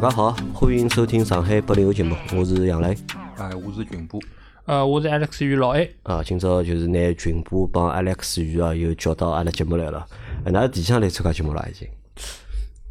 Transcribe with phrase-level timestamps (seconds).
[0.00, 2.96] 大家好，欢迎收听上海八零后节目，我是杨磊。
[3.36, 4.20] 哎，我是群波。
[4.64, 5.92] 呃，我是 Alex 与老 A。
[6.04, 10.06] 啊，今朝就是拿群波帮 Alex 与啊，又叫到阿拉节目来了。
[10.44, 11.66] 呃，㑚第几趟来参加节目了？
[11.68, 11.88] 已经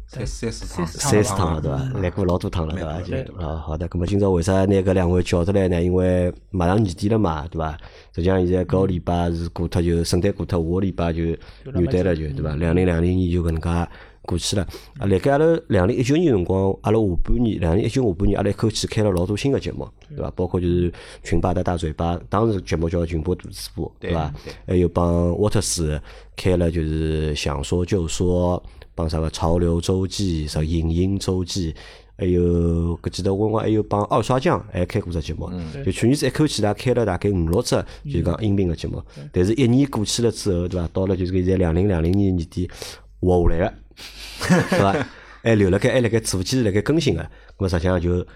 [0.06, 2.00] 三三四趟，三四趟了，对伐？
[2.00, 3.00] 来过老多趟了，对伐？
[3.00, 3.88] 已经啊，好的。
[3.88, 5.82] 咁么今朝为啥拿搿两位叫出来呢？
[5.82, 7.72] 因为马上年底了嘛，对伐？
[8.14, 11.38] 实际上现在搿个礼拜是过脱就圣诞过脱，下个礼拜就元
[11.72, 12.54] 旦了，就对伐？
[12.56, 13.88] 两零两零年就搿能介
[14.28, 14.62] 过去了。
[14.98, 20.30] 啊，辣盖阿拉两零一九年辰光，阿拉下半年两零一九下半年，阿拉一口气开了老多新个节目，对伐？
[20.32, 20.92] 包括就是
[21.22, 24.30] 群霸的大嘴巴，当时节目叫群播读书播，对伐？
[24.66, 25.98] 还有帮沃特斯
[26.36, 28.62] 开了就是想说就说，
[28.94, 31.74] 帮啥个潮流周记、啥影音周记。
[32.20, 35.48] 还有搿记得我还有帮二刷酱还开过只节目，
[35.86, 39.00] 就去年子一口气大开了大概五六只，就是讲音频个节目。
[39.30, 40.88] 但是一年过去了之后，对伐？
[40.92, 42.68] 到了就是现在两零两零年年底
[43.20, 43.74] 活下来个，
[44.70, 45.06] 是伐？
[45.42, 47.26] 还留辣盖还辣盖做，坚持辣盖更新个，咾
[47.58, 48.26] 么实际上就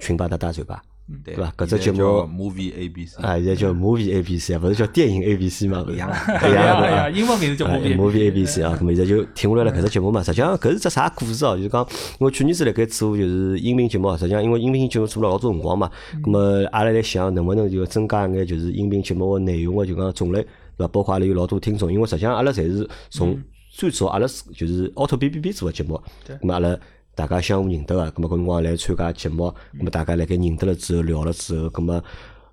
[0.00, 0.80] 群霸的大嘴巴，
[1.24, 1.52] 对伐？
[1.56, 5.82] 搿只节目叫 Movie A B C 啊，现在叫 Movie A B C 啊，勿是叫电影 A B C 嘛？
[5.82, 8.28] 勿是一样哎呀哎呀，英文名字叫啊 Movie。
[8.28, 10.22] A B C 啊，咁么现在就停下来了搿只节目嘛。
[10.22, 11.56] 实际上搿是只啥故事哦？
[11.56, 11.86] 就是讲，
[12.20, 15.90] 因为去年子辣盖做就是音频节目，实际上因为音频节目做了老多辰光嘛，
[16.22, 20.40] 咁么阿拉来想能勿能就增加一眼就是音频节目个内容个就讲种类，
[20.76, 20.88] 对伐？
[20.88, 23.36] 包括阿拉有老多听众，因为实际上阿拉侪是从
[23.78, 26.76] 最早阿拉是就是凹凸 B B B 做个节目，咁么阿拉。
[27.14, 32.02] 大家相互认得个，咁么搿辰光来参加节目，咁么大家辣盖认得了之后聊了之后，咁么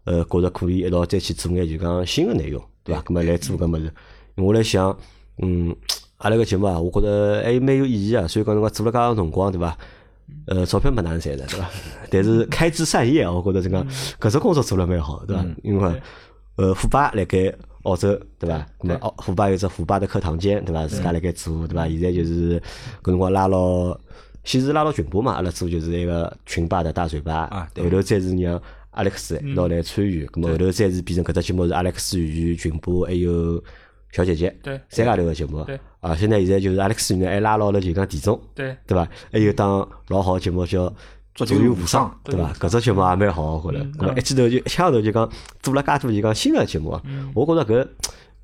[0.03, 3.01] 呃觉着可以一道再去做眼就讲新个内容，对伐？
[3.01, 3.91] 咁么来做搿物事，
[4.35, 4.95] 我来想，
[5.39, 5.75] 嗯，
[6.17, 8.27] 阿拉个节目啊，我觉着还蛮有意义啊。
[8.27, 9.75] 所以讲辰光做了介长辰光，对伐？
[10.45, 11.69] 呃，钞票没哪能赚的，对伐？
[12.11, 13.83] 但是开枝散叶，我觉着这个
[14.19, 15.45] 搿只工作做了蛮好，对伐？
[15.63, 16.01] 因为
[16.55, 17.53] 呃，虎爸辣盖
[17.85, 18.65] 澳洲，对伐？
[18.81, 20.85] 那么澳虎爸有只虎爸的课堂间，对伐？
[20.85, 21.87] 自家辣盖做，对伐？
[21.87, 22.59] 现在就是
[23.01, 23.97] 搿辰光拉牢，
[24.43, 33.61] 先是拉牢群播嘛，阿拉做就是一个群霸的大嘴巴，后头再是让阿历克斯一道来参与，咁么后头再是变成搿只节目是阿历克斯与群播还有
[34.11, 39.07] 小姐姐，对三家头个节目对，啊，现在现在就是阿历克斯呢还拉牢了就讲田总，对，对伐？
[39.31, 40.87] 还有档老好个节目叫
[41.35, 42.53] 《足球无球无双对伐？
[42.53, 43.85] 搿只节目也蛮好，我觉着。
[43.97, 45.29] 咁么一记头就一枪头就讲
[45.61, 47.01] 做了介多就讲新个节目啊，
[47.33, 47.87] 我觉着搿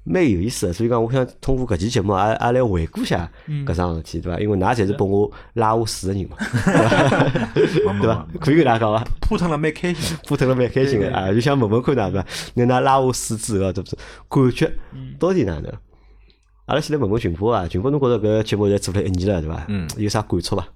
[0.03, 0.73] 蛮有意思个。
[0.73, 4.39] 所以讲，我想通过搿期节目也也来回顾下搿桩事体，对伐？
[4.39, 6.35] 因为㑚侪是拨我拉下水个人嘛，
[7.55, 8.27] 对伐？
[8.41, 9.05] 可以跟大家讲伐？
[9.21, 10.23] 扑腾了蛮开心的。
[10.27, 12.27] 扑腾了蛮开心个啊，就想问问看㑚对伐？
[12.55, 13.95] 拿㑚拉下水之后，对不是
[14.27, 14.73] 感觉
[15.17, 15.71] 到底哪能？
[16.65, 19.63] 阿拉先来问问群波啊，群波侬觉着搿节目现在做了一年了，对伐？
[19.69, 20.67] 嗯，有啥感触伐？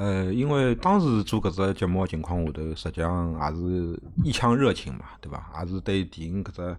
[0.00, 5.52] 呃，因为当时做搿只节目情况下头，实际上也是一腔热情嘛，对伐？
[5.60, 6.76] 也是对电影搿只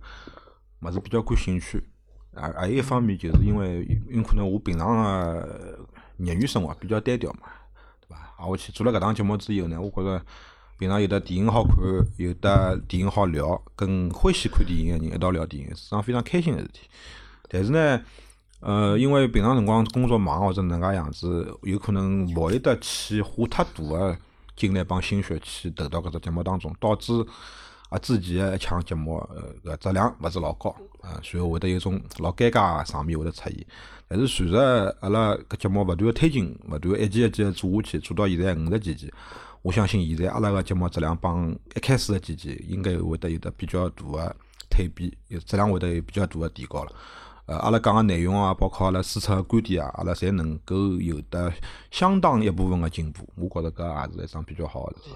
[0.82, 1.84] 物事比较感兴趣。
[2.34, 5.88] 啊，还有一方面就是因为有可能我平常个
[6.18, 7.42] 业余生活比较单调嘛，
[8.00, 8.18] 对伐？
[8.40, 10.26] 啊，我去做了搿档节目之后呢，我觉着
[10.80, 11.78] 平常有的电影好看，
[12.18, 16.90] 有的电影好聊，跟欢喜看电影个人一道聊电影，是桩非常开心个事体。
[17.48, 18.02] 但是呢，
[18.62, 24.18] 呃，因为平常辰光工作忙或者能介样子，有可能勿会得去花太大个
[24.56, 27.12] 精力帮心血去投到搿只节目当中，导致
[27.90, 29.18] 啊之前个一腔节目
[29.66, 30.70] 呃搿质量勿是老高
[31.02, 33.66] 啊，随后会得有种老尴尬个场面会得出现。
[34.08, 39.12] 但是随着阿拉搿节目勿断个推进，勿断个一期一期个做下去，做到现在五十几期，
[39.64, 44.36] 我相信现在阿拉个节目质量帮一开始个几期应该会得有得比较大个
[44.70, 45.12] 蜕变，
[45.46, 46.92] 质量会得有比较大个提高了。
[47.52, 51.52] 呃，阿拉讲个内容啊，包括阿拉输出个观点啊，阿拉侪能够有得
[51.92, 53.28] 相当一部分个进步。
[53.36, 55.16] 我觉着搿也是一桩比较好个事体。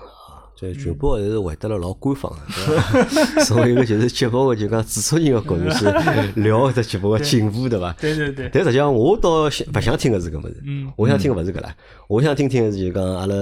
[0.58, 3.44] 这全部还是回答了老官方个，对伐？
[3.46, 7.94] 作为一个就是节目个就讲制作人个角度去聊搿只节目个进步，对伐？
[8.00, 11.74] 对对对，但实际上我倒想勿想听个是搿物事，嗯我想听个勿是搿啦，
[12.10, 13.36] 我想听听个是就讲阿拉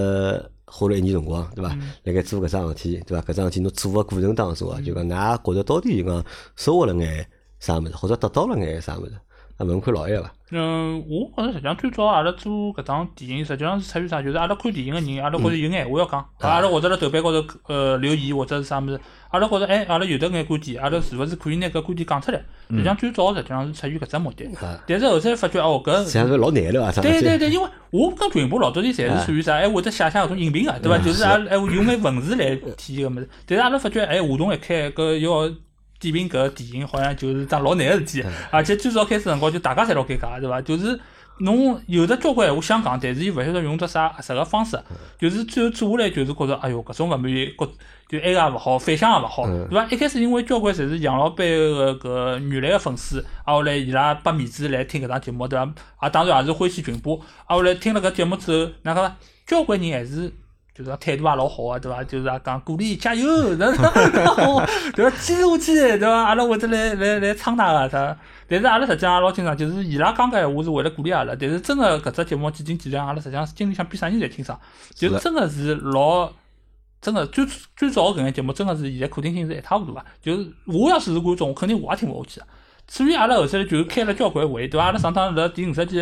[0.65, 1.69] 花了一年辰光，对伐？
[2.03, 3.23] 辣盖做搿桩事体，对伐？
[3.31, 6.23] 搿桩事体侬做个过程当中啊，就讲㑚觉着到底就讲
[6.55, 7.27] 收获了眼
[7.63, 9.13] 啥物事，或者得到了眼啥物事？
[9.55, 10.33] 啊，问问看老叶伐？
[10.51, 14.19] 嗯，我觉着实际上最早阿拉做搿档电影，实际上是出于啥？
[14.19, 18.99] 就是阿拉看电影个人，阿拉觉着有眼话要讲，阿拉或者辣豆瓣高头呃留言或者是啥物事，
[19.29, 22.43] 阿拉觉着哎，阿拉有得眼观点，阿拉是勿是可以拿搿观点讲出来？
[22.71, 24.45] 实际上最早实际上是出于搿只目的，
[24.87, 30.97] 但是后头发觉哦搿实际上是老难了啊，对对对，因为我跟群部老早点侪是属于啥，还会得写写搿种影评个，对伐？
[30.97, 33.29] 就是阿拉 用眼文字来体现搿物事。
[33.45, 35.53] 但是阿拉发觉，哎，话筒一开，搿要
[36.11, 38.23] 点评搿个电影，好像就是桩老难个事体。
[38.51, 40.61] 而且最早开始辰光，就大家侪老尴尬，对伐？
[40.61, 40.99] 就是
[41.39, 44.79] 侬有的交关闲话想讲，但是又勿晓得用只啥合适个方式，
[45.17, 47.67] 就是最后做下来就是觉着，哎哟，搿种勿满意，觉
[48.07, 49.87] 就埃个也勿好，反响也勿好，对伐？
[49.89, 55.73] 一开始因为交关侪是杨老板个搿原来个粉丝，啊后来伊拉拨面子来听搿档节目，对伐？
[55.97, 59.15] 啊当然也是欢喜群播，啊后来听了搿节目之后，哪个
[59.47, 60.31] 交关人还是。
[60.75, 62.03] 就是讲态度也老好个，对伐？
[62.03, 63.91] 就是也讲鼓励加油，对伐？
[64.95, 65.11] 对伐？
[65.17, 66.23] 坚持下去，对伐？
[66.23, 68.17] 阿拉会得来来来撑大个，啥？
[68.47, 74.59] 但是阿拉实际上也老清爽，就是伊拉讲搿闲话是为了鼓励阿拉，但是真个搿只节目几斤几两，阿拉实际上心里向比啥人侪清爽，
[74.95, 76.31] 就真个是老。
[77.01, 77.45] 真个最
[77.75, 80.05] 最早搿眼节目，真个是现在可听性是一塌糊涂啊。
[80.21, 82.47] 就是我要是是观众，我肯定我也听勿下去个。
[82.87, 84.85] 所以阿拉后头就开了交关会，对伐？
[84.85, 85.99] 阿拉上趟辣第五十集。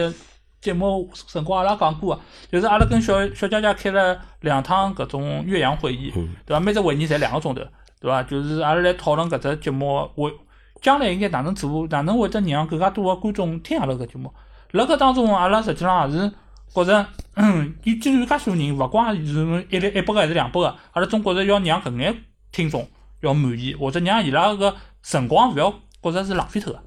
[0.62, 2.22] 节目辰光阿拉讲过个，
[2.52, 6.14] 就是阿拉跟小小佳佳开了两趟搿种岳阳会议，
[6.46, 6.60] 对伐？
[6.60, 7.62] 每只会议侪两个钟头，
[8.00, 8.22] 对伐？
[8.24, 10.32] 就是阿拉来讨论搿只节目会
[10.80, 14.32] 将来应该哪能做，哪能会得让更加多个观众听阿拉搿节目。
[14.72, 16.32] 辣搿当中，阿拉实际上也是
[16.74, 17.06] 觉着，
[17.36, 19.22] 嗯，既然介许多人，勿光是
[19.70, 22.16] 一一百个还是两百个，阿拉总觉着要让搿眼
[22.52, 22.88] 听众
[23.22, 25.74] 要满意，或者让伊拉个辰光勿要
[26.04, 26.80] 觉着是浪费脱个。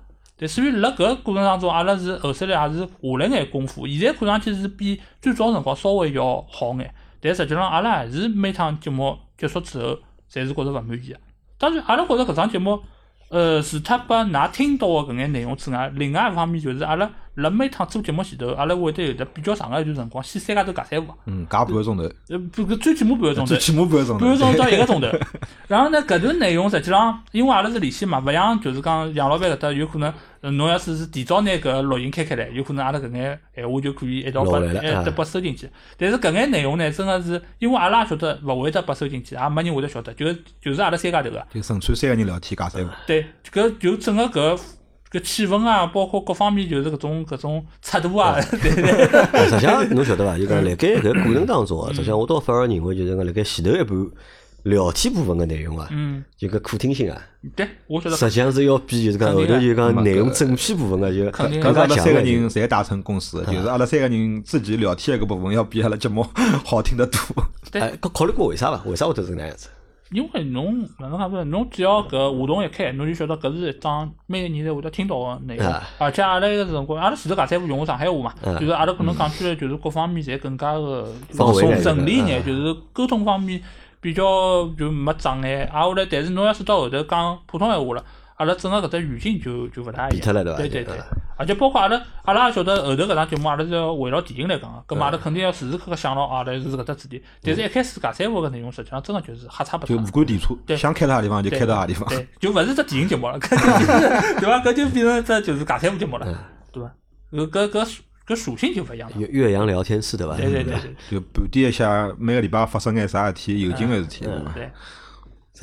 [0.44, 2.87] 对，所以辣搿过程当中，阿拉是后首来也是下
[3.19, 3.87] 了眼功夫。
[3.87, 9.99] 现在看上去是比最早辰光稍微要好眼，但实际上阿拉还是每趟节目结束之后，
[10.31, 11.17] 侪是觉着勿满意个。
[11.56, 12.79] 当然，阿拉觉着搿场节目，
[13.31, 17.11] 呃，除脱拨㑚听到个搿眼内容之外，另外一方面就是阿拉。
[17.36, 21.12] 辣每趟做节目前头，阿拉会得有得比较长个一段辰光，先三家头尬三胡。
[21.26, 22.04] 嗯，尬半个钟头。
[22.28, 23.48] 呃，不，最起码半个钟头。
[23.50, 24.25] 最起码半个钟头。
[24.25, 25.08] 半个钟头到一个钟头。
[25.66, 30.14] 然后呢，搿段内容实际上，因为阿拉是连线嘛，勿像就是讲杨老板搿搭有可能，
[30.56, 35.69] 侬要是是提早拿搿录音开开来，有可能阿拉搿眼闲话就可以一道拨一得拨收进去。
[35.98, 41.44] 但是搿眼内容呢，真个是因为阿拉也晓得勿会得拨收进去，也没人会得晓得，就就是阿拉三家头个。
[41.52, 42.90] 就纯粹三个人聊天尬三胡。
[43.08, 44.60] 对，搿就整个搿。
[45.14, 48.84] 搿气氛啊，包括各方面，就是搿种搿种尺度啊，对对。
[49.49, 50.37] 实际上，侬晓得伐？
[50.38, 54.11] 就讲辣盖搿过程当中啊，实际上我倒反而认为，就是讲辣盖前头一半
[54.64, 57.20] 聊天部分个内容啊，嗯，就搿可听性啊，
[57.55, 61.31] 对，我觉得实际上是要比就是讲后头就讲内容整批部分个就
[61.61, 61.99] 更加强。
[61.99, 66.26] 三个人侪达成共识，就是阿拉三个人自己聊天个部分要比阿拉节目
[66.64, 67.20] 好听得多。
[67.70, 68.82] 对，考考虑过为啥伐？
[68.87, 69.69] 为啥会得是那样子？
[70.10, 71.42] 因为侬哪能讲法？
[71.44, 75.72] 侬只要搿话筒一开，侬就晓得搿是一张每个人侪会得听到个内容。
[75.98, 83.60] 而且阿拉个辰光，阿拉前头搿三部用个上海话嘛，就是阿拉可能讲起来就是各方面侪更加个放松、顺利眼，就是沟通方面
[84.00, 85.64] 比较就没障碍。
[85.64, 88.04] 啊，后来但是侬要是到后头讲普通闲话了。
[88.36, 90.94] 阿拉整个搿只语境就就勿大一样，对对对，
[91.36, 97.22] 而且包括阿拉阿拉也晓得后头搿档节目阿拉是要围绕电影来讲个，搿么阿拉肯定要时时刻刻想到阿拉是搿只主题。
[97.42, 104.60] 但是一开始尬三胡个内容实际上真个就是瞎差不多，就无关电车，想开到啥地方就开到啥地方，对，就勿是只电影节目了， 对伐？
[104.64, 106.26] 搿就变成只就是尬三胡节目了，
[106.72, 106.90] 对伐？
[107.32, 109.16] 搿搿搿搿属性就勿一样了。
[109.16, 110.37] 岳阳聊天室对伐？
[110.37, 110.75] 对对对，
[111.10, 114.70] 就盘点一下每个礼拜发生眼啥事体，有劲个事体，对。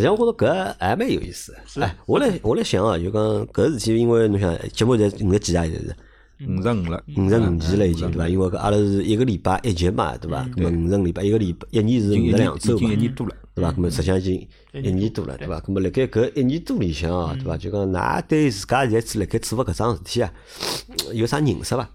[0.02, 1.56] 实际上，我觉着搿还蛮有意思。
[1.80, 5.96] 哎，我来我来想啊，就讲搿事体，因为侬想节目在五十几啊，现在是
[6.50, 8.28] 五十五了，五十五期了已经，对伐？
[8.28, 10.44] 因为搿阿拉是一个礼拜一集嘛，对伐？
[10.56, 13.72] 咾么五十礼拜一个礼拜一年是五十两周嘛，一年多了，对伐？
[13.72, 15.60] 咾么实际上已经一年多了，对伐？
[15.62, 17.56] 咾么辣盖搿一年多里向啊，对伐？
[17.56, 20.34] 就讲㑚对自家现在处辣盖做搿桩事体啊，
[21.14, 21.88] 有啥认识伐？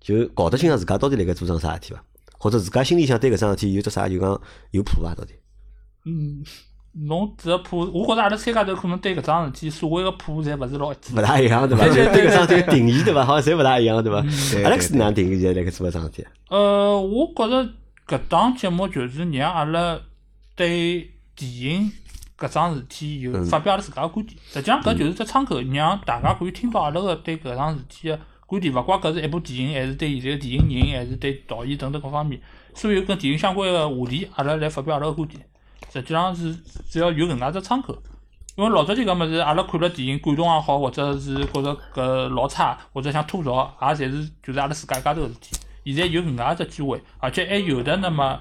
[0.00, 2.04] 就搞得清爽自家到底辣盖做桩啥事体伐？
[2.38, 4.40] 或者自家心里向对搿桩事体有只啥就讲
[4.70, 5.14] 有谱伐？
[5.16, 5.32] 到底？
[6.06, 6.44] 嗯。
[6.96, 11.12] 侬只谱，我觉着阿拉三家头可能对搿桩事体所谓个谱，侪勿是老一致。
[11.16, 11.84] 勿大一样对伐？
[11.86, 13.24] 对搿桩事体定义对伐？
[13.24, 14.18] 好像侪勿大一样对伐？
[14.62, 15.40] 阿拉是哪定义？
[15.40, 16.24] 现在辣盖做搿桩事体？
[16.50, 17.68] 呃，我觉着
[18.06, 19.98] 搿档节目就是让阿拉
[20.54, 21.92] 对电影
[22.38, 24.38] 搿桩事体有发表阿拉自家个观点。
[24.52, 28.72] 实际上搿就是只窗口，让大家可以听到阿拉个对搿桩事体个观点。
[28.72, 32.40] 勿怪搿是一部电影，还是对现在个电影人，还是对导演等等各方面，
[32.72, 35.44] 所有跟电影相关个话题，阿拉来发表阿拉个观点。
[35.92, 36.54] 实际上是
[36.88, 37.96] 只要有搿能介只窗口，
[38.56, 45.56] 因为老早就搿物事，阿拉看了电影感动也好，或者是觉着搿老差，或者想吐槽，也侪是就是阿拉自家一家头个事体。
[45.84, 48.40] 现在有搿能介只机会，而且还有的那么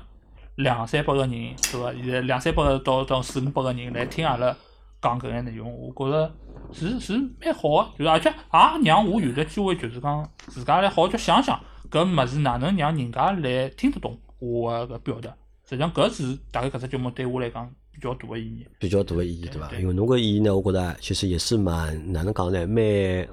[0.56, 1.94] 两三百个人，对伐？
[1.94, 4.56] 现在两三百个到到四五百个人来听阿拉
[5.02, 6.34] 讲搿眼内容，我觉着
[6.72, 11.60] 是是蛮好个，就是而且也让我有的机会，就是讲自家来好好叫想想
[11.92, 15.30] 搿物事哪能让人家来听得懂我个表达。
[15.70, 18.68] 实际上，搿是大概搿只节目对我来讲比较大个意义。
[18.80, 19.72] 比较大个意义，对伐？
[19.80, 23.28] 因为侬个意义呢，我觉着其实也是蛮哪能讲呢，蛮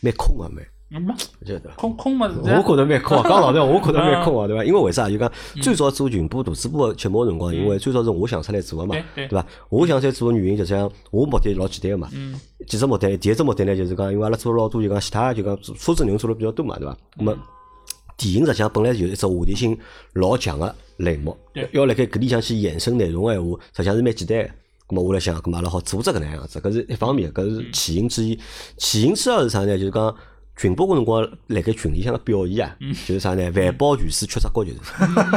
[0.00, 0.64] 蛮空个蛮。
[0.94, 1.14] 没，
[1.46, 2.30] 觉得空空嘛？
[2.44, 3.22] 我觉得蛮空啊！
[3.26, 4.62] 讲老实话，我觉得蛮空啊，对伐？
[4.62, 5.08] 因为为啥？
[5.08, 9.46] 就讲最早做群播、大主播节目个辰光，因为最早是我想出来做个嘛，对伐？
[9.70, 12.10] 我想出来做个原因，就像我目的老简单个嘛。
[12.68, 16.94] 几只目的，第一只目的呢，就是讲，因为阿拉做了老多就讲其他就讲车子内容做了比较多嘛，对伐？
[17.16, 17.34] 那么
[18.16, 19.76] 电影实际上本来就是一只话题性
[20.14, 21.36] 老强个类目，
[21.72, 24.50] 要辣盖搿里向去衍生内容个闲话，实际上是蛮简单个。
[24.88, 28.38] 咁么我来想，咁么阿拉好组织搿能样子，搿是一方面，搿是起因之一。
[28.76, 29.78] 起因之二是啥呢？
[29.78, 30.14] 就是讲
[30.54, 32.76] 群播个辰光辣盖群里向个表现啊，
[33.06, 33.50] 就是啥呢？
[33.56, 34.78] 万宝全书缺只角，就是，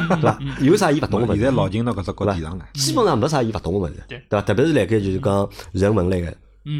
[0.10, 0.40] 对伐？
[0.60, 1.52] 有啥伊勿懂个物事现在？
[1.52, 2.66] 老进到搿只角对地上了。
[2.74, 4.42] 基本上没啥伊勿懂个物事，对对伐？
[4.42, 6.38] 特别是辣盖就是讲人文类个嗯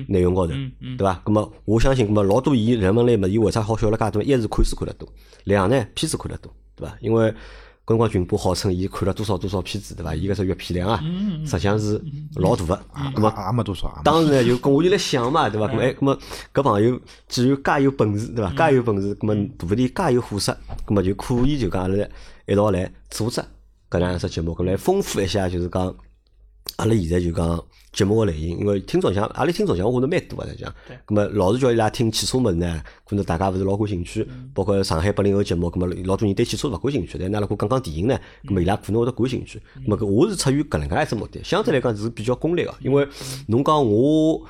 [0.08, 0.54] 内容高头，
[0.98, 1.22] 对伐？
[1.24, 4.22] 咁么我相信，咁么老多伊人文类么，伊为啥好笑了介多？
[4.24, 5.08] 一是看书看得多，
[5.44, 6.98] 两呢片子看得多，对伐？
[7.00, 7.32] 因为
[7.86, 10.16] 搿辰光群播号称伊看了多少多少片子，对伐？
[10.16, 11.00] 伊搿只阅片量啊，
[11.46, 12.02] 实际上是
[12.36, 12.84] 老大个。
[13.16, 15.68] 咁么也也没多少，当时呢，就跟我就来想嘛，对伐？
[15.68, 16.18] 咁么哎，咁么
[16.52, 18.52] 搿朋友既然介有本事，对伐？
[18.70, 22.08] 介有本事，咁么大不里介有货色，咁么就可以就讲阿拉
[22.48, 23.40] 一道来组织
[23.90, 25.96] 搿能样只节目，咁来丰富一下，就是讲
[26.78, 27.64] 阿拉现在就讲
[27.96, 30.96] 节目个类型，因为听众像阿拉听众像我觉着蛮多个，实际上对。
[31.08, 39.60] 咁么老是叫伊拉听汽车物事呢，可能大家勿是老感兴趣，包括上海八零后节目，咁么老多人对汽车勿感兴趣，但那如果讲讲电影呢，咁么伊拉可能会得感兴趣。
[39.88, 43.08] 咁么我是出于搿能介一只目的，相对来讲是比较功利个，因为
[43.48, 44.46] 侬讲我。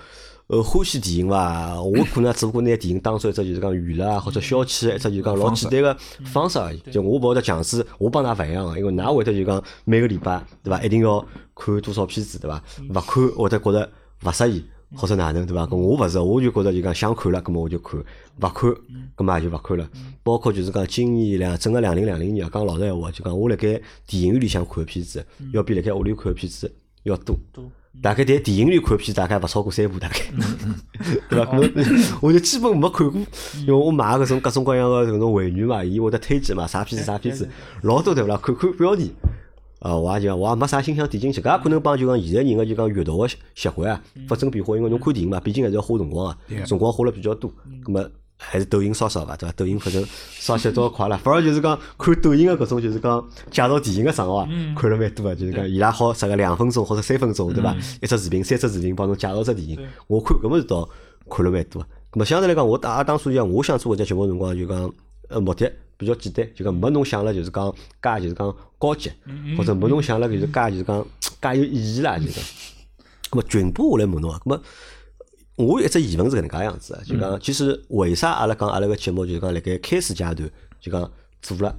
[0.47, 1.81] 呃，欢喜电影伐？
[1.81, 6.77] 我可能只不过拿电影当作一只就是讲娱乐啊，或者消遣一只就是讲老简单个方式而已。
[6.91, 11.19] 就我勿会得强制，我帮㑚勿一样个，因为㑚会得就讲每个礼拜对伐，一定要
[11.55, 12.63] 看多少片子对伐？
[12.89, 13.91] 勿看会得觉着
[14.23, 14.63] 勿适意，
[14.95, 15.63] 或者哪能对伐？
[15.65, 17.99] 搿我勿是，我就觉着就讲想看了，葛末我就看；
[18.39, 18.71] 勿看，
[19.15, 19.89] 葛末也就勿看了。
[20.21, 26.71] 包括就是讲今年两整个两零两零年啊，讲老实闲话，就讲我辣盖电影院里向看个片子，要比辣盖屋里看个片子
[27.01, 27.35] 要多。
[27.95, 30.19] 多大概在电影院看片，大概勿超过三部，大概，
[31.29, 31.45] 对伐？
[31.45, 33.19] 咁么 我就基本没看过，
[33.61, 37.49] 因为我买搿种各种各样个搿种会员嘛，伊会得推荐嘛，啥片子啥片子，
[37.81, 38.37] 老多对勿啦？
[38.41, 39.11] 看看标题，
[39.79, 47.51] 啊，我也就我也没啥心想点进去，搿也可能帮就讲现在人个就讲阅读个习惯啊发生变化，因为侬看电影嘛，毕竟还是要花辰光啊，辰光花了比较多，
[47.83, 48.09] 咁么。
[48.37, 49.53] 还是抖音烧烧伐，对伐？
[49.55, 57.75] 抖音反正烧起来多快了，反而就是讲看抖音个搿种就是讲介绍电影个账号啊，看了蛮多个，就是讲伊拉好啥个两分钟或者三分钟，对伐？
[58.01, 60.87] 一只视频、三只视频帮侬介绍只电影，我看搿么是倒
[61.29, 61.87] 看了蛮多个。
[62.11, 64.93] 咁么相对来讲，我也当初讲，我想做搿只节目辰光就讲，
[65.29, 69.09] 呃，目的比较简单，就讲没侬想了就是讲介就是讲高级，
[69.57, 71.05] 或者没侬想了就是介就是讲
[71.41, 72.43] 介有意义啦，就是讲。
[73.31, 74.61] 咁么群播我来问侬啊，咁么。
[75.55, 81.75] 我有一只疑问是搿能介样子啊，就讲其实为啥阿拉讲阿拉个节目就是讲辣盖开始阶段就讲做了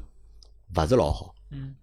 [0.75, 1.35] 勿是老好。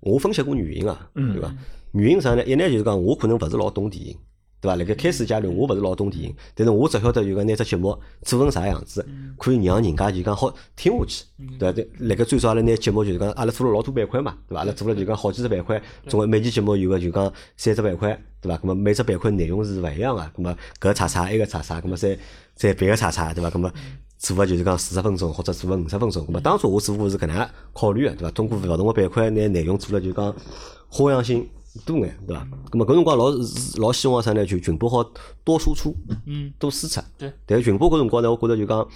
[0.02, 1.56] 我分析过原因啊，对伐？
[1.92, 2.44] 原因啥呢？
[2.46, 4.18] 一呢就是讲我可能勿是老懂电影，
[4.64, 4.76] 对伐？
[4.78, 9.06] 辣盖开始阶段我勿是老懂电影，但是我只晓得就讲拿只节目做成啥样子，
[9.38, 11.26] 可以让人家就讲好听下去，
[11.60, 11.74] 对伐？
[11.74, 14.62] 对，辣盖最早阿拉拿节目就是讲阿拉做了老多板块嘛，对伐？
[14.62, 18.58] 阿拉做了就讲好几只板块，总归每期节目有个就讲三只板块，对伐？
[18.58, 22.18] 咁么每只板块内容是勿一样个，咁么搿个叉叉，埃个叉叉，咁么再
[22.56, 23.50] 再别个叉叉，对伐？
[23.50, 23.70] 咁么
[24.18, 28.32] 做个就是讲四十分钟或者做个五十分钟，咁么当初我只不过是搿能样考虑个，对伐？
[28.32, 30.34] 通过勿同个板块拿内容做了就讲
[30.88, 31.46] 花样性
[31.86, 32.48] 多眼，对伐？
[32.72, 33.32] 咁么搿辰光老
[33.78, 34.46] 老希望啥呢？
[34.46, 35.04] 就群播好
[35.44, 37.02] 多输出，嗯，多输出。
[37.18, 37.34] 对。
[37.46, 38.88] 但是群播搿辰光呢，我觉得就讲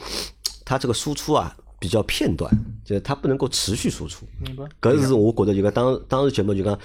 [0.63, 2.51] 它这个输出啊比较片段，
[2.86, 4.27] 就是它不能够持续输出。
[4.39, 4.63] 明白。
[4.79, 6.77] 搿是我觉得就讲当当时节目就讲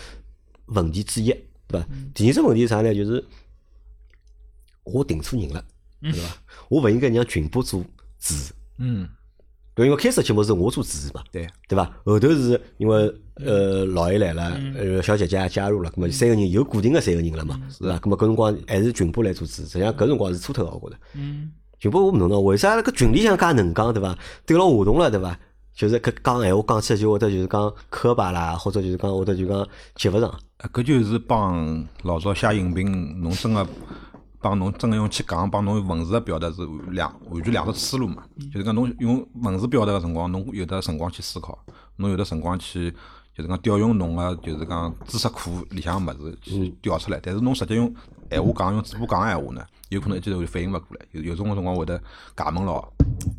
[0.67, 1.27] 问题之一，
[1.67, 1.87] 对伐？
[2.15, 2.95] 第二只问题是啥呢？
[2.95, 3.25] 就是
[4.85, 5.65] 我定错人了，
[6.01, 6.37] 对伐？
[6.69, 7.85] 我勿应该让群播做
[8.19, 8.35] 主，
[8.79, 9.09] 嗯，
[9.75, 11.91] 对，因为开始节目是我做主持嘛，对，对伐？
[12.05, 17.97] 后头是因为呃老爷来了，呃小姐姐也加入了，咁么三个人有固定的三个人了嘛，是伐？
[17.99, 21.01] 咁么搿辰光还是群播来做主持，实际上搿辰光是错脱个，我觉着。
[21.15, 24.19] 嗯，群播我勿懂喏，为啥搿群里向介能讲，对伐？
[24.45, 25.39] 对牢话筒了，对伐？
[25.75, 30.29] 就是搿讲闲话讲起来就会得就是讲磕巴啦，或者就是讲会得就讲接勿上。
[30.29, 33.67] 啊搿就是帮老早写影评，侬真个
[34.43, 38.25] 帮侬真个用去讲，帮侬用文字个表达是两完全两只思路嘛。
[38.53, 41.57] 就是讲侬用文字表达个辰光，侬有的辰光去思考，
[41.97, 42.91] 侬有的辰光去
[43.35, 47.21] 就是讲调用侬个就是讲知识库里向个物事去调出来。
[47.23, 47.95] 但是侬直接用
[48.31, 51.07] 闲话讲，用嘴巴讲个闲话呢，有可能一记头就反应勿过来。
[51.13, 52.03] 有有种个辰光会得
[52.37, 52.83] 假闷牢。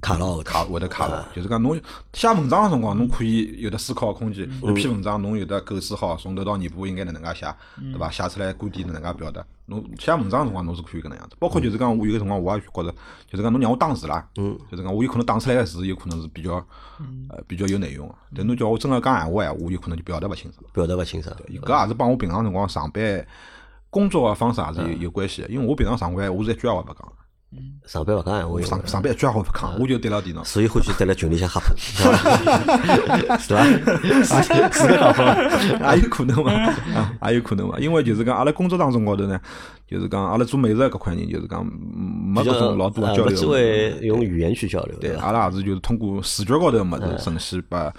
[0.02, 1.80] 卡牢个卡会得卡牢，就是讲侬
[2.14, 4.50] 写文章个辰光，侬可以有得思考个空间。
[4.62, 7.56] 一篇文章侬有得构思好，从头到尾部应该哪能介写，
[7.92, 8.10] 对伐？
[8.10, 9.44] 写出来观点哪能介表达。
[9.68, 11.36] 侬写文章个辰光，侬是可以搿能样子。
[11.40, 12.92] 包括就是讲，我有个辰光我也觉着，
[13.30, 14.28] 就是讲侬让我打字啦，
[14.70, 16.56] 就是讲我有可能打出来个字有可能是比较
[17.30, 18.16] 呃比较有内容个。
[18.36, 20.64] 但侬叫我真个讲闲话闲话，有可能就表达勿清爽。
[20.74, 21.34] 表达勿清爽。
[21.64, 23.26] 搿也是帮我平常辰光上班
[23.90, 25.48] 工作个方式也是有有关系个。
[25.48, 27.14] 因为我平常上班我是一句闲话勿讲。
[27.86, 30.44] 上班勿讲闲话，上上班一句闲话勿讲，我就对牢电脑。
[30.44, 33.38] 所以欢喜在辣群里向瞎喷，是伐？
[33.38, 34.70] 是 伐？
[34.70, 36.52] 自个讲法，也有可能嘛，
[37.20, 39.40] 啊，也有可能嘛，因为就是讲阿拉工作当中高头呢，
[39.86, 43.90] 就是讲阿拉做美食搿块人，就是讲没搿种老多呃交没机会。
[44.02, 45.26] 用语言去交流，对，伐？
[45.26, 47.94] 阿拉也是就是通过视觉高头物事呈现拨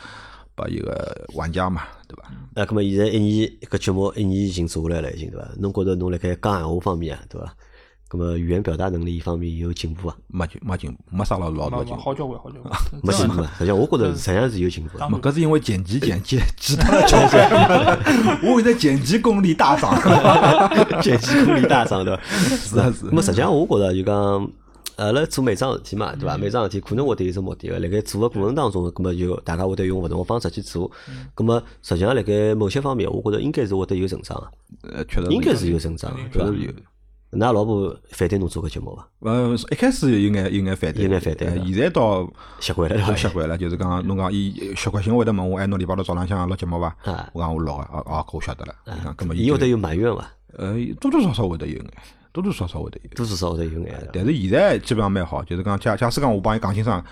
[0.55, 2.31] 拨一个玩家嘛，对伐？
[2.55, 5.47] 那葛么现在一年搿节目一年已经做下来了，已经对伐？
[5.59, 7.55] 侬觉着侬辣盖讲闲话方面啊，对伐？
[8.15, 10.17] 葛么语言表达能力一方面有进步啊？
[10.29, 12.01] 没进没进步，没啥老老大没进步。
[12.01, 12.73] 好交关，好交关。
[13.03, 13.51] 没进步啊？
[13.59, 19.93] 实际上我觉着实际上是有进步搿是因为剪辑剪辑其他的交关，我现在剪辑功力大涨。
[21.03, 22.23] 剪辑功力大涨对伐？
[22.23, 24.49] 是啊是那么实际上我觉得就讲，
[24.95, 26.39] 阿拉做每桩事体嘛，对伐？
[26.39, 30.89] 每桩事体可能会得有只目的个，辣盖做个过程当中，葛么就大家会得用勿同个方式去做。
[31.35, 34.41] 葛么实际上辣盖某些方面，我觉得应该是会得有成长
[34.83, 36.49] 个，呃，确实应该是有成长个，对伐？
[36.57, 36.71] 有。
[37.35, 39.09] 㑚老婆反对侬做搿节目伐？
[39.31, 47.31] 呃，一开始有眼有眼反对，有眼反对呃现在倒习惯了习惯了，就是讲侬讲伊习惯性会得问我，哎，侬礼拜六早浪向录节目伐啊？
[47.33, 48.75] 我讲我录个，哦哦，搿我晓得了。
[48.87, 50.31] 伊讲，葛末伊伊会得有埋怨伐？
[50.57, 51.93] 呃，多多少少会得有眼，
[52.33, 53.11] 多多少少会得有。
[53.11, 54.09] 多多少少会得有眼。
[54.13, 57.05] 但是现在基本上蛮好，就是讲假假使讲我帮伊讲清爽，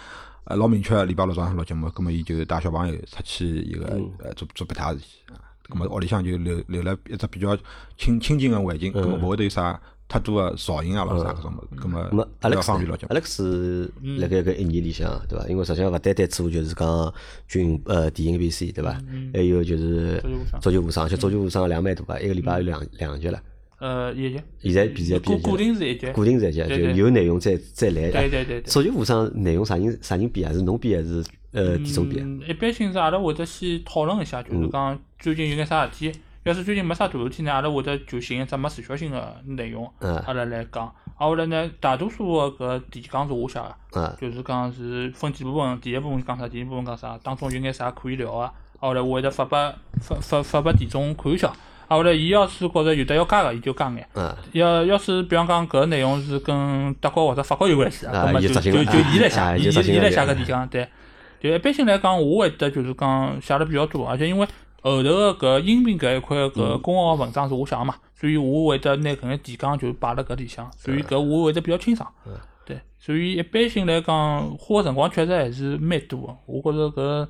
[0.45, 5.35] 呃，老明确，礼拜六早上录节目，葛么伊就带小朋友出去一个呃做做别他事体啊。
[5.69, 7.57] 葛末屋里向就留留了一只比较
[7.97, 9.81] 清清静个环境，葛么勿会得有啥
[10.13, 13.15] 太多个噪音啊，咾啥搿种物事，葛末咁么比较 Alex 方便录节目。
[13.15, 13.89] Alex
[14.21, 15.47] 辣盖搿一年里向，对伐？
[15.49, 17.15] 因为实际上勿单单做就是讲
[17.49, 19.01] 军呃电影 B C 对伐？
[19.33, 20.23] 还有就是
[20.61, 23.41] 足球无双，而且足球无双量蛮大个，一个礼拜有两两集了。
[23.79, 28.11] 呃，一集，现在现在固固定是一集，固定是一集，就对对有内容再再来。
[28.11, 30.53] 对对对对足球无双内容啥人啥人编啊？
[30.53, 32.23] 是侬编还是呃田总编？
[32.23, 36.13] 嗯，一般性是阿拉会得先讨论一下，就是讲最近有眼啥事体。
[36.45, 40.85] 要是最近没啥大事体呢，阿拉会得就寻一只没时效性个内容，嗯阿拉来讲。
[41.15, 43.61] 啊，后来呢，大多数个搿提纲是我写
[43.93, 51.47] 个，啊就是讲是分几部分，第一部分讲啥，第二部分讲啥，当中有眼啥可以聊个，啊，后来我会得发拨发发发拨田总看一下。
[51.87, 54.09] 啊，后来伊要是觉着有得要加个，伊就加眼。
[54.15, 60.89] 啊要要是比方讲搿个内容是跟德国或者法国有关系，啊咁么就就就伊来啊写，伊伊来写搿提纲，对。
[61.41, 64.47] 就一般性来讲，我会得就是讲写了比较多，而且因为
[64.83, 72.13] 后头个搿音频搿一块搿公号文章是我写个嘛，所以我会得拿搿眼提纲就摆辣搿里向，所以搿我会得比较清爽。
[72.67, 76.37] 对，所以一般性来讲，花个辰光确实还是蛮多个。
[76.47, 77.29] 我觉着搿，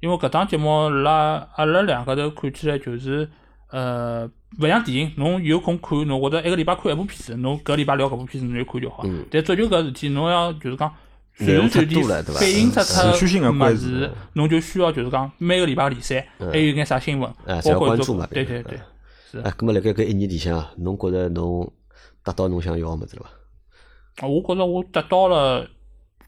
[0.00, 3.28] 因为搿档节目辣阿拉两个头看起来就是，
[3.70, 4.26] 呃，
[4.58, 9.04] 勿像电影，侬有空看，侬或者一个礼拜看一部片子，侬搿礼拜聊搿部片子侬就看就好。
[9.30, 10.90] 但足球搿事体，侬要就是讲。
[11.38, 18.26] 内容太随时随地多了对伐反映出持续性的物关注事，侬就需要就是讲每个礼拜联赛，还有眼啥新闻，包括这关注嘛。
[18.30, 18.78] 对对对，
[19.30, 19.38] 是。
[19.40, 21.72] 啊，咁么辣盖搿一年里向啊，侬觉着侬
[22.22, 23.22] 达到侬想要个物事了
[24.16, 24.28] 伐？
[24.28, 25.66] 我觉着我达到了，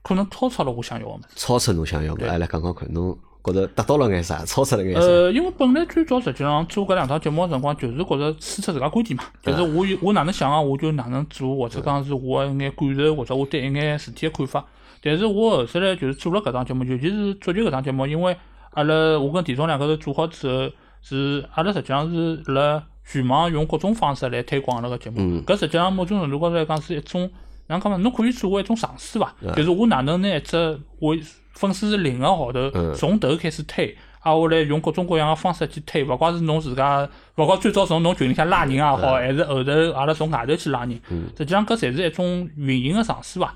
[0.02, 1.24] 可能超出了我想要个物事。
[1.36, 4.44] 超出侬想要个，哎，来讲讲看，侬觉着达到了眼啥？
[4.44, 5.00] 超出了眼啥？
[5.06, 14.66] 呃，因为本来最早实际上做搿两档节目个辰光，就是觉着输出自家观点嘛，就是我有我哪能想个，我就哪能做，或者讲是我个一眼感受，或者我对一眼事体个看法。
[15.06, 18.36] 但是我后头来就是做了搿档节目，尤其是足球搿档节目，因为
[18.70, 25.20] 阿拉我跟田总两个头做好之后，是阿拉实际上是辣全网用各种方式来推广阿拉个节目。
[25.46, 27.30] 搿实际上某种程度高头来讲是一种，
[27.68, 27.96] 哪能讲嘛？
[27.98, 29.32] 侬可以作为一种尝试伐？
[29.54, 30.56] 就是我哪能拿一只
[30.98, 31.16] 我
[31.52, 33.96] 粉丝是零个号头从头开始推。
[34.20, 41.00] 啊，我来用各种各样个方式去推，勿怪是侬自家，勿怪最早从侬群里向拉人也好，还是后头阿拉从外头去拉人，
[41.38, 43.54] 实际上搿侪是一种运营个尝试伐。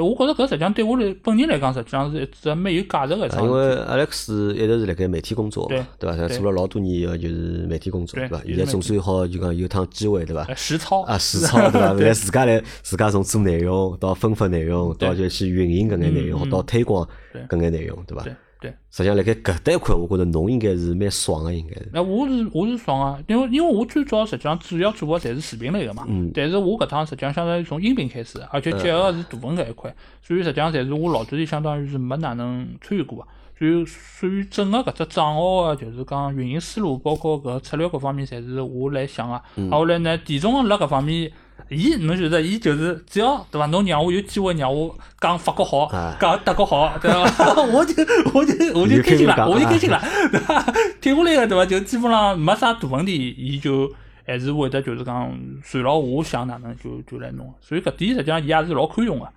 [0.00, 3.60] 对，我觉着搿实际上对我来本人来讲，实际上是一只蛮有价值个因为。
[3.90, 6.28] Alex 一直是辣盖媒体工作嘛对，对伐？
[6.28, 8.44] 对做了老多年个就是媒体工作，对对伐？
[8.46, 10.44] 现在总算好就讲有趟机会，对伐？
[10.44, 11.92] 呃实操啊，实操对伐？
[12.00, 17.06] 来自家来自家从做内容到分发内容，到就去运营搿眼内容，到推广
[17.48, 18.24] 搿眼内容，对伐？
[18.60, 18.74] 对对。
[18.90, 21.88] 实际上辣盖搿搭一块，我觉着侬应该是蛮爽个，应该是。
[21.92, 33.24] 那我是我是爽啊，因为因为我最早实际上主要做个侪是视频类个嘛，嗯但是我搿趟实际上相当于从音频开始，而且结合个是图文搿一块，所以实际上侪是我老早里相当于是没哪能参与过个。
[33.58, 39.34] 所以所以整个搿只账号个，就是讲运营思路，包括搿策略各方面，侪是我来想个。
[39.34, 41.30] 啊，后来呢，田总辣搿方面，
[41.70, 43.66] 伊侬晓得，伊就是只要对伐？
[43.66, 47.54] 侬让我有机会让我讲法国好啊，讲德国好，对伐？
[47.72, 47.94] 我就
[48.34, 50.00] 我就我就开心了，我就开心了，
[50.32, 50.62] 对伐？
[51.00, 51.64] 听下来个对伐？
[51.66, 53.90] 就基本上没啥大问题，伊就
[54.26, 55.32] 还是会得就是讲
[55.64, 57.52] 随牢我想哪能就就来弄。
[57.60, 59.28] 所以搿点实际上伊也是老宽容个？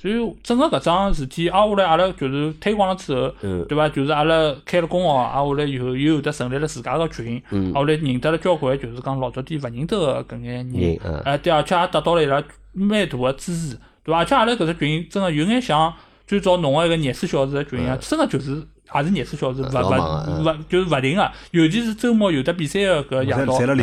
[0.00, 3.62] 所以整个搿桩事体，挨下来阿拉就是推广了之后，嗯。
[3.68, 3.86] 对伐？
[3.90, 7.70] 就是阿拉开了公号，挨下来以后又有得成立了自家个群，嗯。
[7.74, 10.98] 挨下来认得了交关就是讲老早点勿认得个搿眼人。
[11.24, 13.78] 哎对，而且也得到了伊拉蛮大个支持。
[14.02, 14.20] 对伐？
[14.20, 15.92] 而且阿拉搿只群真个有眼像
[16.26, 23.74] 最早弄个一个廿四小时个群一样，真个就是也是廿四小时，勿勿勿就是勿停个，尤其是周末有的比赛个搿夜侪到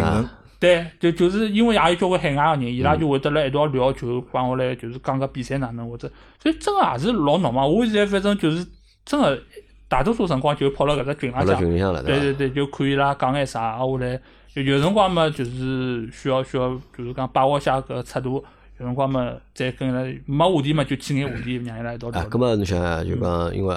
[0.59, 7.65] 对，就就是因为也有交关海外个人，伊拉嗯就会得来一道聊，就帮我来就是讲个比赛哪能或者，所以真个也是老闹嘛。
[7.65, 8.65] 我现在反正就是
[9.05, 9.39] 真个
[9.87, 14.19] 大多数辰光就泡辣搿只群里向了，对对对，就看伊拉讲眼啥，啊我来
[14.55, 18.43] 有有辰光嘛就是需要需要就是讲把握下搿尺度，
[18.79, 22.27] 有辰光嘛再跟伊拉没话题嘛就起眼话题，让伊拉一道聊啊，。
[22.29, 23.75] 搿么侬想啊，就讲因为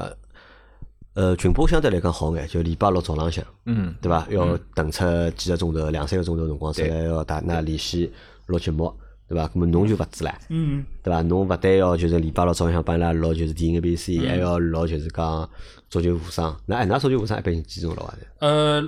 [1.15, 4.27] 呃群播相对来讲好眼，就礼拜六早浪向，嗯，对伐？
[4.31, 5.05] 要腾出
[5.37, 8.13] 几个钟头、两三个钟头辰光出来，要大家联系
[8.47, 8.93] 录节目，
[9.29, 9.49] 对伐？
[9.49, 11.21] 咁么侬就勿止唻，嗯，对伐？
[11.23, 15.51] 侬勿但要就是礼拜六早浪向帮伊拉录就是电影比赛，嗯还要录就是讲
[15.89, 16.57] 足球无双。
[16.67, 18.15] 那哎，㑚足球无双一般性几钟录啊？
[18.39, 18.81] 呃，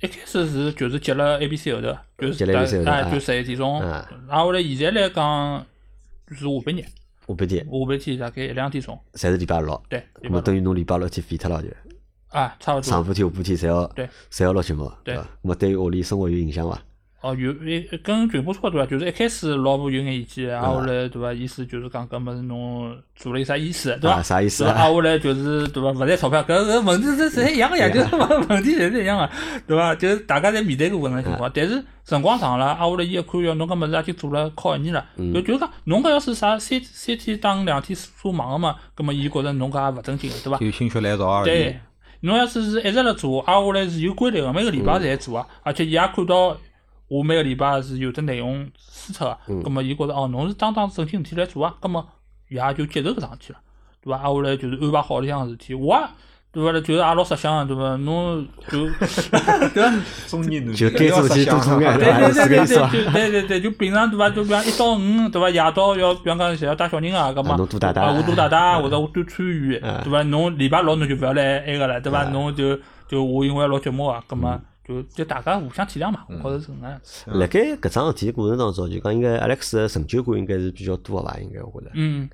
[0.00, 5.66] 一开始是就是接了 A B C 后头，就是接了 ABC 后头哎啊就十一点钟，啊然后来现在来讲
[6.28, 6.84] 就是下半日。
[7.26, 11.68] 下半天下半天大概一两点钟，侪是礼拜六，对，那么等于侬礼拜六一天废脱了就。
[12.28, 12.82] 啊，差不多。
[12.82, 15.22] 上半天、下半天侪要对侪要录节目，对伐？
[15.22, 16.80] 咁么对于屋里生活有影响伐？
[17.22, 21.32] 哦，有一跟群播差不多啊，就是一开始老婆有眼意见，嗯啊，后来对伐？
[21.34, 24.22] 意思就是讲搿物事侬做了有啥意思，对啊伐？
[24.22, 24.80] 啥意思啊对伐？
[24.80, 25.90] 啊，后来就是对伐？
[25.90, 28.16] 勿赚钞票，搿搿问题是侪一样个呀， 就是
[28.48, 29.28] 问题侪是一样个，
[29.66, 29.94] 对伐？
[29.94, 40.58] 就是大家侪面对搿问题情啊况，但是辰光长了，啊，后来伊一看哟，侬搿物事已经做了靠一年了，嗯就就是讲侬搿要是啥三三天当两天做忙个嘛，搿么伊觉着侬搿也勿正经个，对伐？
[40.64, 41.80] 有心血来潮而已对。，
[42.22, 46.56] 侬要是是一直辣做，挨下来是有规律个，每个礼拜侪做啊，而且伊也看到
[47.10, 52.06] 我每个礼拜是有只内容输出个，葛末伊觉着哦，侬是当当正经事体来做啊，葛末
[52.48, 53.58] 伊也就接受搿桩事体了，
[54.02, 54.18] 对伐？
[54.18, 56.02] 挨下来就是安排好里向个事体，我也
[56.52, 56.72] 对伐？
[56.80, 57.96] 就是也老识相个，对伐？
[57.96, 58.86] 侬就
[59.74, 59.92] 对伐？
[60.28, 64.30] 中年男就该做事体多做眼对对吧对对对对，就对对对，就平常对伐？
[64.30, 65.50] 就比方一到五对伐？
[65.50, 70.22] 夜到要比方讲侪要带小人啊，搿么啊侬多带带啊我多带带，或者我多参与，啊对伐？
[70.22, 72.20] 侬礼拜六侬就勿要来埃个了，对伐？
[72.20, 77.30] 啊侬就就我因为要录节目啊，搿么就就大家互相体谅嘛，我觉着是搿能样子。
[77.30, 81.38] 辣盖搿桩事体过程当中，就讲应该 Alex 的成就感应该是比较多个伐？
[81.38, 81.90] 应该我觉着。
[81.94, 82.28] 嗯，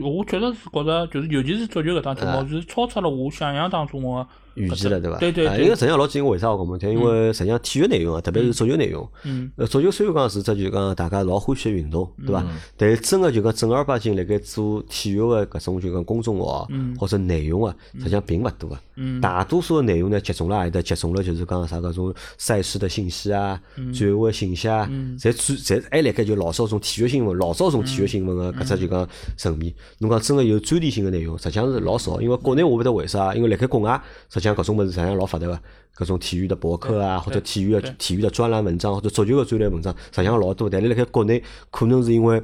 [0.00, 5.18] 我确实是觉着，就是尤其是足球搿档节啊目，是超出了我想象当中个预期了，对伐？
[5.18, 6.78] 对对对啊因为实际上老几个为啥我讲嘛？
[6.82, 12.44] 因为实际上体育内容啊，特别是足球内容，嗯呃，足球虽然讲是只就讲大家老欢喜个运动，对伐？
[12.76, 18.78] 但是真个就讲正儿八经辣盖做体育个搿种就讲公众号或者内容啊，实际上并勿多个。
[18.96, 20.82] 嗯大多数个内容呢，集中辣何里搭？
[20.82, 23.58] 集中了就是讲啥搿种赛事的信息啊、
[23.94, 24.86] 转会信息啊，
[25.18, 29.72] 侪主侪还辣盖就老早种体育新闻、老早种体育新闻个搿只就讲层面。
[29.98, 32.20] 侬讲真个有专题性个内容，实际上是老少。
[32.20, 34.00] 因为国内我勿晓得为啥，因为辣盖国外，
[34.40, 35.60] 实际上搿种物事实际上老发达个。
[35.96, 40.70] 搿种体育的博客啊，或者体育的体育的专栏文章，或者足球的专栏文章，实际上老多。
[40.70, 42.40] 但是辣盖国内，可能是因为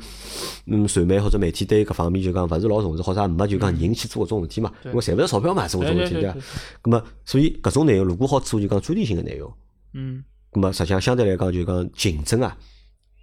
[0.66, 6.36] 嗯传媒或者媒体对搿方面就讲勿是老重视，或者也没就讲人去做搿种事体嘛，因为赚勿着钞票嘛，做搿种事体对伐？
[6.82, 9.50] 咁么，所以搿种内容如果好做就讲专题性的内容，
[9.94, 10.22] 嗯。
[10.52, 12.54] 咁么实际上相对来讲就讲竞争啊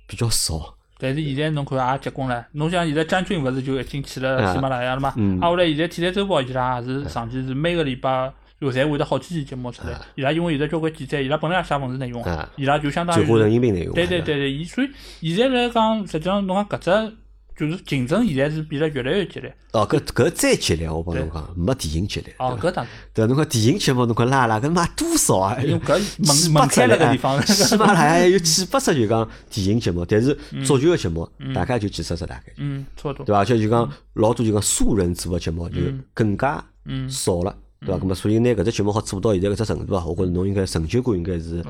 [0.08, 0.76] 比较少。
[0.98, 5.14] 但是现在侬看也结棍了，侬像现在詹俊勿是就已经去了喜马拉雅了嘛？
[5.18, 10.00] 嗯啊，后来现在体坛周报伊拉也是长期是每个礼拜就侪会得好几期节目出来。
[10.16, 13.94] 伊拉因为现在交关记者，伊拉本来也写文字内容啊，伊拉就相当于转化成音频内容。
[13.94, 14.82] 对对对对，伊所
[15.20, 17.16] 以现在来讲，实际上侬讲搿只
[17.56, 19.54] 就是竞争现在是变得越来越激烈。
[19.74, 22.34] 哦，搿搿再激烈，我帮侬讲，没电影激烈。
[22.40, 25.58] 哦，搿当然，对，侬看电影节目，侬看拉拉搿妈多少啊？
[25.62, 30.34] 因为搿 几门门开了个地方， 喜马拉雅有几百只就讲电影节目，但是
[30.66, 33.26] 足球个节目大概就几十只大概，嗯，差不多。
[33.26, 33.40] 对伐？
[33.40, 35.76] 而且就讲老多就讲素人做个节目就
[36.16, 38.04] 更加嗯少了，对伐？
[38.04, 41.64] 咁么所以拿搿只节目好做到现在搿只程度啊，我觉着侬应该成就感应该是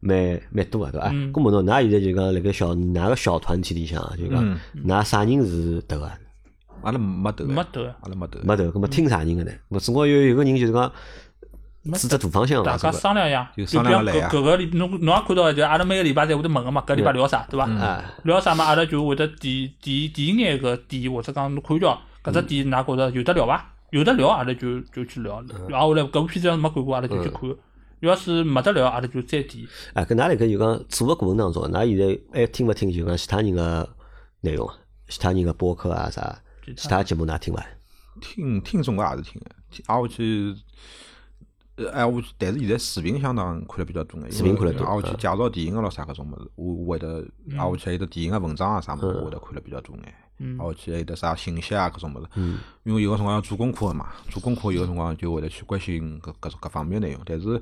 [0.00, 1.08] 蛮蛮多个，对伐？
[1.12, 6.12] 嗯咁么侬㑚现在就讲辣盖小㑚个小团体里向啊，就讲嗯㑚啥人是头啊？
[6.82, 8.38] 阿拉没头，没头阿拉没头。
[8.44, 9.50] 没头，咁么听啥人个呢？
[9.68, 10.92] 我总归有有个人就是讲
[11.94, 12.92] 指只大方向大伐？
[12.92, 12.98] 家？
[12.98, 17.64] 商量一下就比方搿搿个礼，侬侬也看到，就阿拉每个礼拜侪会得问个嘛，搿礼拜聊啥，对伐？
[17.68, 23.74] 啊，聊啥嘛，阿拉就会得提提提眼搿点，或者讲侬看叫搿只点，㑚觉着有得聊伐？
[23.90, 25.42] 有的聊，阿拉就就去聊。
[25.68, 27.42] 然后后来搿部片子要是没看过，阿拉就去看。
[28.00, 29.66] 要是没得聊，阿拉就再提。
[29.94, 33.88] 哎，搿㑚辣盖就讲做个过程当中，㑚现在还听勿听就讲其他人个
[34.40, 34.74] 内容啊？
[35.08, 36.38] 其他人个播客啊啥？
[36.76, 37.66] 其他节目㑚听伐？
[38.20, 40.54] 听听总归也是听的，听挨下去，
[41.78, 50.14] 呃，挨下去，但是现在视频相当看了比较多眼，视频看了多挨下去介绍电影个咯啥搿种物事，我我会得挨下去还有得电影个文章啊啥物事，我会得看了比较多眼。
[50.58, 52.28] 挨下去还有得啥信息啊搿种物事，
[52.82, 57.60] 因为有个辰光要做功课个嘛，做功课有个辰光就会得去关心搿搿种各方面个内容，但是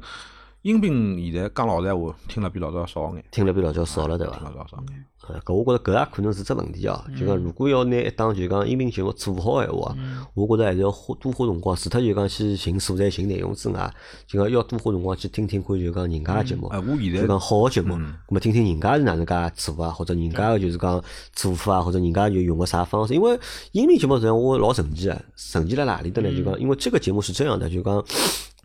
[0.62, 4.44] 音频现在讲老实闲话，听了比老早少眼，听了比老早少了，对伐听？
[4.44, 5.04] 了老早少眼。
[5.28, 7.04] 呃，搿我觉着搿也可能是只问题哦。
[7.18, 9.96] 就讲如果要拿一档就讲音频节目做好闲话，
[10.34, 13.92] 我觉着还是要花多花辰光，除脱就讲去寻素材、寻内容之外，
[14.26, 23.14] 就讲要多花辰光去听听看就讲人家个节目，哎，我现在就讲好个节目，咁么听听人家是哪能介做啊，或者人家个就是讲做法啊，或者人家就用个啥方式。
[23.14, 23.38] 因为
[23.72, 26.30] 音频节目实际上我老神奇啊，神奇辣哪里的呢？
[26.36, 28.04] 就讲因为这个节目是这样的，就讲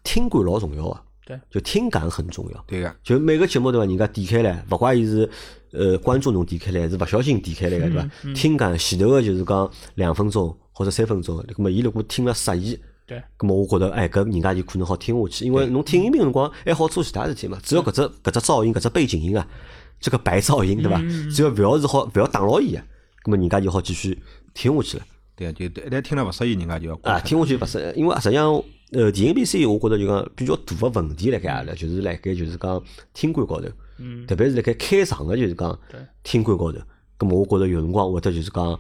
[0.04, 2.64] 听感老重要啊，对，就听感很重要。
[2.68, 3.86] 对个，就每个节目对伐？
[3.86, 5.30] 人家点开来，勿怪伊是
[5.72, 8.10] 呃观众侬点开来，是勿小心点开来个对伐？
[8.34, 19.48] 听讲前头个就是讲两分钟或者三分钟，咁么伊如果听了适意，对，咁么我觉得哎，搿人家就可能好听下去，因为侬听音频辰光还好做其他事体嘛，只要搿只搿只噪音搿只背景音啊，
[20.00, 21.00] 这个白噪音对伐？
[21.34, 22.80] 只要勿要是好勿要打扰伊个，
[23.24, 24.18] 咁么人家就好继续
[24.54, 25.04] 听下去了。
[25.36, 33.68] 对啊，就一旦听了勿适意，人家就要啊，听下去勿适，因为实际上，呃，电影 BC 我觉着就讲比较大个问题辣盖阿里，就是辣盖就是讲听感高头，
[34.02, 36.80] 嗯特别是辣盖开场个就是讲对听感高头，
[37.20, 38.80] 咁么我觉着有辰光会得就是讲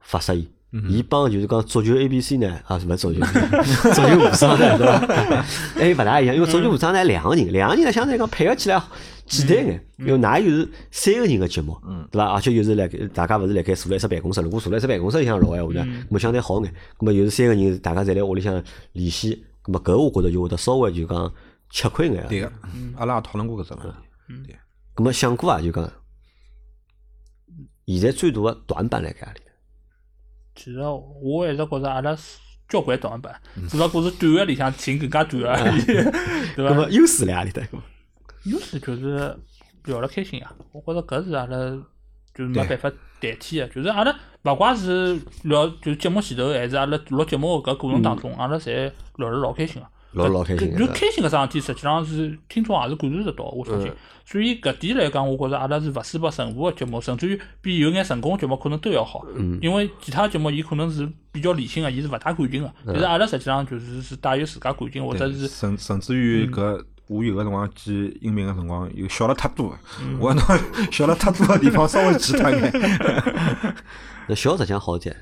[0.00, 0.48] 发适意。
[0.74, 3.20] 嗯伊帮就是讲足球 A B C 呢，啊，是勿是足球？
[3.92, 5.42] 足球无双呢，对伐？
[5.74, 8.82] 还 勿大一样，因为足球无双呢两个人，两个人呢相对来讲配合起来
[9.26, 12.24] 简单眼，因为㑚又是三个人个节目，嗯对伐？
[12.32, 16.72] 而且又是辣盖大家勿是辣盖坐辣一只办公室，如果坐辣一只办公室里向录闲话呢，嗯咁么相对好眼。
[16.98, 18.54] 咁么又是三个人，大家侪辣屋里向
[18.92, 21.30] 联系，咁么搿我觉着就会得稍微就讲
[21.68, 22.24] 吃亏眼。
[22.30, 22.50] 对个，
[22.96, 23.94] 阿拉也讨论过搿只问题。
[24.46, 24.56] 对，
[24.94, 25.92] 咁么想过啊，就讲
[27.86, 29.40] 现在最大个短板辣盖何里？
[30.54, 30.78] 其实
[31.22, 35.84] 我一直觉着阿拉是交关短板，只不过是短个里向寻更加短而已，
[36.56, 36.90] 对伐咁么？
[36.90, 37.62] 优势辣何里搭？
[38.44, 39.36] 优势就是
[39.84, 41.56] 聊了开心呀，我觉着搿是阿拉
[42.34, 42.90] 就是没办法
[43.20, 49.88] 代替个，就是阿拉勿管是聊就是节目前头，还是阿拉录节目个搿过程当中，阿拉侪聊了老开心个。
[50.12, 53.90] 老老开心就开心搿桩事体，实际上是听众也是感受得到，我相信。
[54.24, 59.24] 所以搿点来讲，我觉着阿拉是勿输拨任何个节目，甚至于比有眼成功个节目可能都要好。
[59.34, 62.72] 嗯因为其他节目伊可能是比较理性个，伊是勿带感情个。
[62.86, 69.76] 但是阿拉实际上就是是带有自家感情，或者是甚甚至于搿我有个辰光记音频个辰光，有笑了太多，
[70.18, 70.42] 我拿
[70.90, 72.72] 笑了太多个地方稍微记脱眼。
[74.28, 75.14] 那笑实际上好点，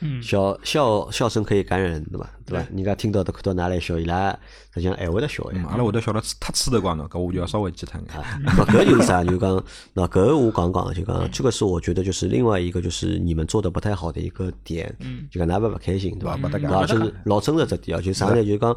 [0.00, 2.30] 嗯笑笑笑声可以感染人，对伐？
[2.44, 2.66] 对吧？
[2.74, 4.30] 人家听到的看到㑚来笑，伊拉
[4.74, 5.66] 实际上还会得笑呀。
[5.70, 8.06] 阿拉会得笑了太刺头光了，搿我就要稍微记脱眼。
[8.44, 9.24] 那搿就是啥？
[9.24, 14.94] 就讲那搿我讲讲，就讲这个是我觉得就是另外一个就是你们做的不太好的一个点，
[15.30, 16.36] 就讲㑚勿勿开心，对伐？
[16.36, 18.44] 勿搭界啊，就是老真实这点啊，就啥呢？
[18.44, 18.76] 就讲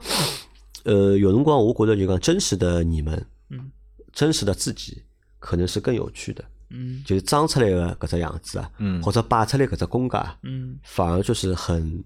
[0.85, 3.71] 呃，有辰光我觉得就讲真实的你们，嗯
[4.13, 5.03] 真实的自己
[5.37, 7.03] 可能是更有趣的，嗯。
[7.05, 9.01] 就是装出来的搿只样子啊，嗯。
[9.03, 10.77] 或者摆出来搿只风格啊，嗯。
[10.83, 12.03] 反而就是很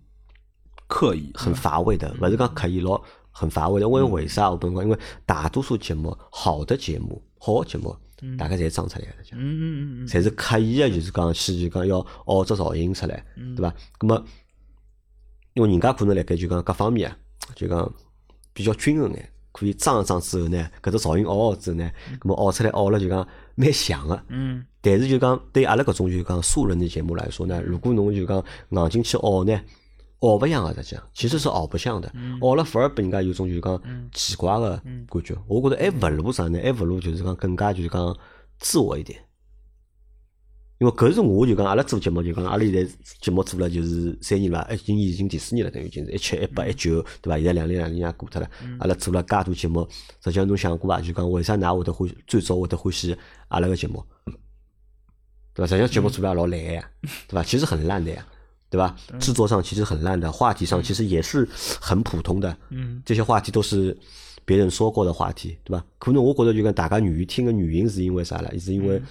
[0.88, 3.88] 刻意，很乏味的，勿是讲刻意老，很乏味的。
[3.88, 4.50] 因为为啥？
[4.52, 7.96] 我跟你讲，因为大多数节目，好的节目，好的节目，
[8.38, 13.74] 大概侪装出来的，嗯嗯嗯侪是刻意的，就是讲去就讲要熬只造型出来，对伐？
[14.02, 14.26] 那么，
[15.56, 17.18] 因为人家可能辣盖就讲各方面啊，
[17.56, 17.92] 就讲
[18.54, 24.22] 比较均衡眼，可以装一装之后呢，搿只造型凹凹之后呢，那么凹出来凹了就讲蛮像个。
[24.30, 29.58] 嗯但是就讲对阿拉搿种就讲素人的节目来说呢，如果侬就讲硬劲去熬呢，
[30.20, 32.12] 熬勿像个实际上，其实是熬不像的，
[32.42, 34.76] 熬了反而拨人家有种就是讲奇怪个
[35.08, 35.36] 感觉。
[35.48, 36.60] 我觉得还勿如啥呢？
[36.62, 38.18] 还勿如就是讲更加就是讲
[38.60, 39.18] 自我一点。
[40.84, 42.86] 因为搿是我就讲阿拉做节目就讲阿拉现在
[43.22, 47.38] 节目做了就是三年了，今年已经第四年了，等于已经是一七一八一九对伐？
[47.38, 49.88] 现在两零两零年过脱了，阿拉做了介多节目，
[50.22, 51.00] 实际上侬想过伐？
[51.00, 53.16] 就讲为啥㑚会得欢喜最早会得欢喜
[53.48, 54.04] 阿拉个节目？
[55.54, 55.68] 对吧？
[55.68, 56.92] 实际上节目做得也老烂呀，
[57.30, 57.42] 对吧？
[57.42, 58.28] 其实很烂的呀，
[58.70, 58.94] 对吧？
[59.22, 61.48] 制作上其实很烂的，话题上其实也是
[61.80, 62.58] 很普通的。
[62.72, 63.98] 嗯这些话题都是
[64.44, 65.86] 别人说过的话题，对吧？
[65.98, 68.60] 可能我觉得就跟大家愿意听的原因是因为啥呢？
[68.60, 69.02] 是因为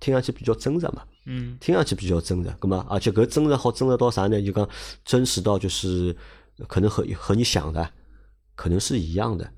[0.00, 4.40] 听上去比较真实嘛，嗯听上去比较真实，咁么而且搿真实好真实到啥呢？
[4.42, 4.68] 就讲
[5.04, 6.14] 真实到就是
[6.66, 7.88] 可能和和你想的
[8.54, 9.48] 可能是一样的。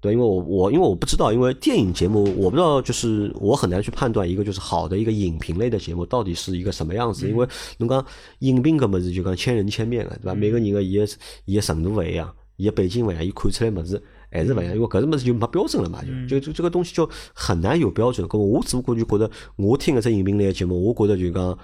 [0.00, 7.26] 对，因为我我因为我不知道，因为电影节目我不知道，就是我很难去判断一个就是好的一个影评类的节目到底是一个什么样子。
[7.26, 7.48] 因为
[7.78, 8.04] 侬讲
[8.40, 10.34] 影评搿物事就讲千人千面个，对伐？
[10.34, 11.08] 每个人个伊个
[11.46, 14.02] 伊个程度勿一样，伊个背景勿一样，伊看出来物事
[14.34, 14.74] 还是勿一样。
[14.74, 18.28] 因为搿只物事就没标准了嘛，就就就这个东西就很难有标准。
[18.28, 21.58] 搿么我只不过就觉得我听搿只音频类个节目，我觉得就讲。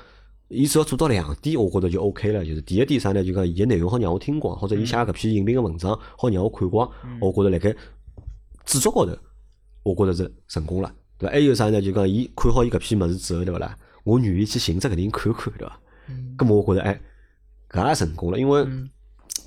[0.53, 2.45] 伊只要做到两点，我觉得就 OK 了。
[2.45, 3.23] 就是第一点啥呢？
[3.23, 7.73] 就讲伊个内容好让我听光，或者伊写搿篇音频个文章好让我看光，我觉得辣盖
[8.65, 9.17] 制作高头，
[9.85, 11.33] 我觉得是成功了，对伐？
[11.35, 11.81] 还有啥呢？
[11.81, 13.79] 就讲伊看好伊搿篇物事之后，对勿啦？
[14.03, 15.81] 我愿意去寻只搿人看看，对伐？
[16.37, 17.01] 咁么我觉得哎，
[17.71, 18.67] 搿也成功了，因为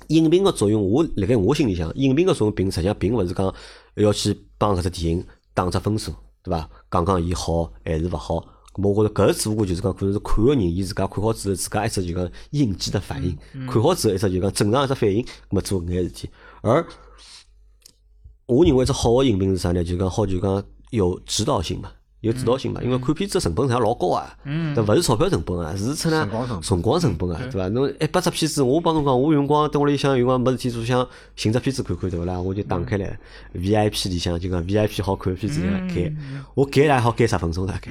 [0.08, 3.54] 影评个作用，我辣盖我心里向，影评个作用并实际上并勿是讲
[3.94, 6.12] 要去帮搿只电影打只分数，
[6.42, 6.68] 对伐？
[6.90, 8.36] 讲讲伊好还是勿好。
[8.74, 13.36] 咁我觉着搿只不过就是讲可能是看个人伊自家看好之后自家一只就讲应激的反应，
[13.66, 16.30] 看好之后一只就讲正常一只反应，咁么做搿眼事体。
[16.62, 16.84] 而
[18.46, 19.84] 我认为一只好个影评是啥呢？
[19.84, 21.92] 就讲好就讲有指导性嘛。
[22.24, 22.80] 有指导性嘛？
[22.82, 24.34] 因为看片子成本实际上老高啊，
[24.74, 26.28] 但勿是钞票成本啊，是出呢
[26.62, 27.68] 辰光成本啊，对伐？
[27.68, 31.06] 侬一百只片子，我帮侬讲，我有辰光等屋里向有辰光没事体做，想
[31.36, 32.40] 寻只片子看看，对勿啦？
[32.40, 33.18] 我就打开来
[33.54, 36.10] VIP 里向就讲 VIP 好看个片子来开，
[36.54, 37.90] 我改也好改十分钟大概，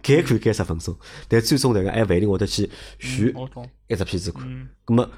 [0.00, 3.34] 改看改十分钟，但最终大概还勿一定会得去选
[3.88, 4.42] 一只片子看。
[4.86, 5.08] 咁么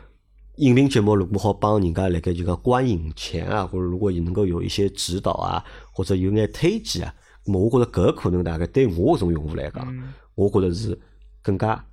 [0.56, 7.14] 影评节目如果好帮人家辣盖就讲观影前啊，或者如果能够有一些指导啊，或者有眼推荐啊。
[7.46, 9.86] 我觉着搿个可能大概对我搿种用户来讲，
[10.34, 10.98] 我觉着是
[11.42, 11.84] 更加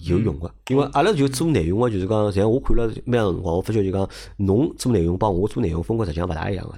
[0.00, 6.76] 有用个，因为阿拉就做内容个，就是讲，像我看了蛮长辰光，我发觉就讲，侬做内容帮我做内容风格实际上勿大一样个，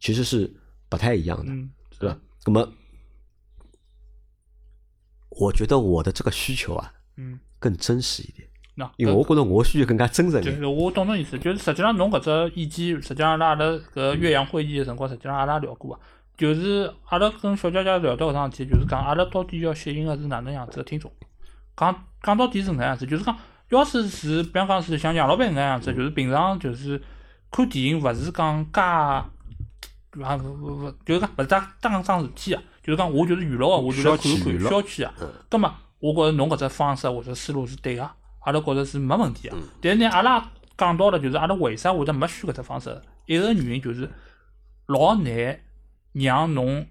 [0.00, 0.52] 其实是
[0.88, 1.52] 不太一样的，
[1.98, 2.18] 是吧？
[2.44, 2.68] 那么，
[5.30, 8.48] 我觉得我的这个需求啊，嗯更真实一点，
[8.96, 10.54] 因为我觉得我需求更加真实一点。
[10.54, 13.54] 就是我懂侬意思，就是实际上侬搿只意见，实际上阿拉
[13.94, 16.00] 搿岳阳会议个辰光，实际上阿拉聊过啊。
[16.36, 21.10] 就是阿拉跟小姐姐聊到搿桩事体，就是讲阿拉到底要吸引个是哪能样子个听众？
[21.76, 23.36] 讲讲到底是搿样子，就是讲，
[23.70, 27.00] 要是是比方讲是像杨老板搿样子，就是平常就是
[27.50, 29.30] 看电影，勿是讲介，啊
[30.14, 35.14] 勿勿勿，就是讲勿是当当桩事体啊，就是讲我就是娱乐个，我就来看看消遣啊。
[35.48, 38.02] 葛末我觉着侬搿只方式或者思路是对个，
[38.40, 39.56] 阿拉觉着是没问题个。
[39.80, 43.00] 但是呢，阿拉讲到了，就是阿拉为啥会得没选搿只方式？
[43.24, 44.10] 一个原因就是
[44.86, 45.60] 老难。
[46.24, 46.86] 让侬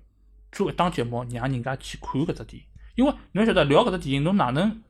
[0.51, 2.63] 做一档节目，让人家去看搿只电影，
[2.95, 4.81] 因为侬晓得聊搿只电影，侬哪能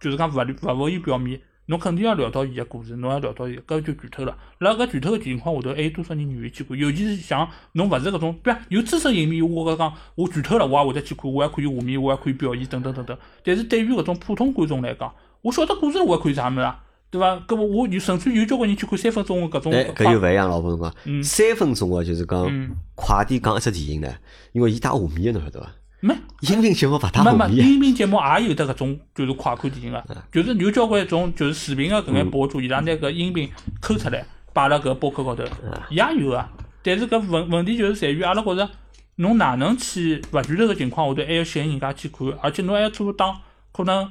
[0.00, 4.36] 就是讲勿勿浮于表面，侬肯定要聊到伊个故事，侬要聊到伊，搿就剧透了。
[4.58, 6.76] 辣搿剧透个情况下头，还有多少人愿意去看？
[6.76, 13.16] 尤其是像侬勿是搿种，比如有资深影迷，我搿讲我剧透了，我也会得去看，我还可以画面，我还可以表演等等等等。
[13.44, 16.83] 但是对于搿种普通观众来讲，我晓得故事，我还看啥物事啊？
[17.14, 17.36] 对伐？
[17.46, 19.72] 搿么我有甚至有交关人去看三分钟个搿种。
[19.72, 24.12] 哎，搿又勿一样，老婆讲，三分钟个就是讲快点讲一只电影呢，
[24.52, 25.70] 因为伊带画面个，侬晓得伐？
[26.00, 27.56] 没，音频节目勿带画面。
[27.56, 33.48] 音频节目也有得搿种就是快看电影个，就是有交关种就是视频个搿眼博主，伊拉拿搿音频
[33.80, 35.44] 抠出来摆辣搿博客高头，
[35.90, 36.50] 也有啊。
[36.82, 38.68] 但是搿问问题就是在于阿拉觉着，
[39.16, 43.36] 侬哪能去勿剧透个情况下头还要吸引人家去看，而且侬还要做当
[43.72, 44.10] 可能。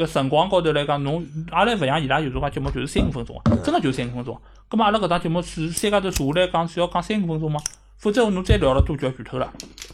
[0.00, 4.40] 搿辰光高头来讲，侬阿拉勿像伊拉有辰光节目就是三五分钟啊，真个就三五分钟。
[4.66, 7.60] 葛末阿拉搿档节目是三家头坐下来讲是要讲三五分钟吗？
[7.98, 9.52] 否则侬再聊了多就要剧透了。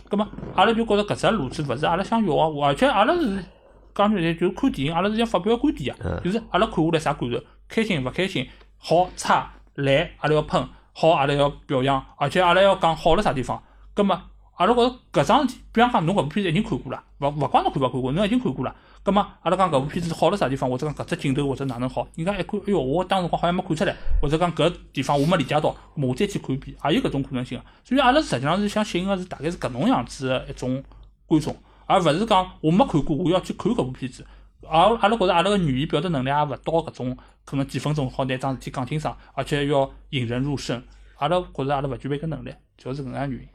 [0.09, 3.45] 葛末阿拉就觉着搿只路子勿是阿拉想要个，而且阿拉是
[3.93, 13.61] 讲起来就是看电影，阿拉是要发表观点啊，就是阿拉看下来啥感受，开心勿开心，好差烂，阿拉要喷，好阿拉要表扬，而且阿拉要讲好了啥地方。
[13.93, 14.17] 葛末
[14.57, 18.75] 阿拉觉着搿桩事体，比方讲侬搿部片子已经看过了，勿勿光侬看勿看过，侬已经看过了。
[19.03, 27.65] 葛末阿拉讲搿部片子好了啥地方，或者讲搿只镜头或者哪能好，人家一看，哎哟，我当时光好像没看出来，或者讲搿地方我没理解到，我再去看一遍，也有搿种可能性个。
[27.85, 30.83] 所以阿拉实际上是想吸引个是大概是搿种样子个一种
[31.27, 34.27] 观众，而勿是讲我没看过，我要去看搿部片子。
[34.63, 40.83] 而阿拉觉着阿拉个语言表达能力也勿到搿种可能几分钟好拿桩事体讲清爽，而且要引人入胜。
[41.19, 43.49] 阿拉觉着阿拉勿具备搿能力，主要是搿能样原因。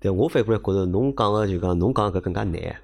[0.00, 2.76] 但我反过来觉着，侬讲个就讲侬讲搿更加难。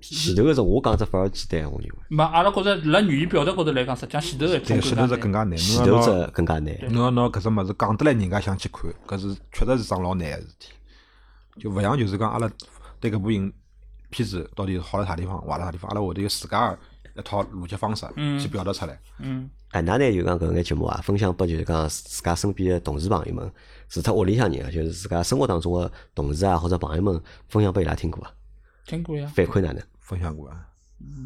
[0.00, 1.96] 前头个是我讲只反而简单，我认为。
[2.08, 5.56] 没，阿拉觉着辣语言表达高头来讲，实际上前头个对，前头是更加难。
[5.56, 6.76] 前头只更加难。
[6.92, 10.72] 侬要拿搿只物事讲得来，人家想去看，搿是确实是桩老难个事体。
[11.60, 12.50] 就勿像就是讲阿拉
[12.98, 13.52] 对搿部影
[14.10, 16.76] 片子到底是好辣啥地方，坏辣啥地方，阿拉会得有自家
[17.16, 18.04] 一套逻辑方式
[18.40, 19.00] 去表达出来。
[19.20, 19.48] 嗯。
[19.70, 23.50] 哎，㑚呢就讲搿眼节目啊，分享拨就是讲自家身边个同事朋友们，
[23.92, 28.34] 除脱屋里向人啊，就是自家生活当中个同事啊或者朋友们，分享拨伊拉听过伐？
[28.86, 29.30] 听过呀。
[29.36, 29.82] 反馈哪能？
[30.00, 30.66] 分享过啊。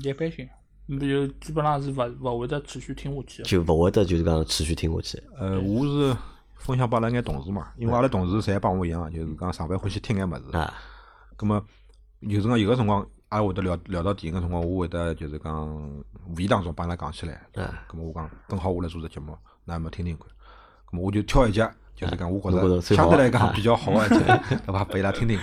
[0.02, 0.48] 一般性，
[0.88, 3.42] 就基本上是勿勿会得持续听下去。
[3.44, 5.22] 就勿会得就是讲持续听下去。
[5.38, 6.16] 呃，我是
[6.56, 10.56] 分享拨阿拉眼同事嘛，因为阿拉同事侪帮我一样，就是讲上班欢喜听眼物事。
[10.56, 10.74] 啊。
[11.38, 11.64] 咁么，
[12.18, 16.04] 有辰光有个辰光，阿拉会得聊聊到电影个辰光，我会得就是讲
[16.36, 17.34] 无意当中帮伊拉讲起来。
[17.54, 17.86] 啊。
[17.88, 20.26] 咁么我讲正好我来做只节目，㑚没听听看？
[20.90, 21.62] 咁么我就挑一集。
[21.96, 24.84] 就是讲，我觉着相对来讲比较好一点，对伐？
[24.84, 25.38] 拨伊拉听听。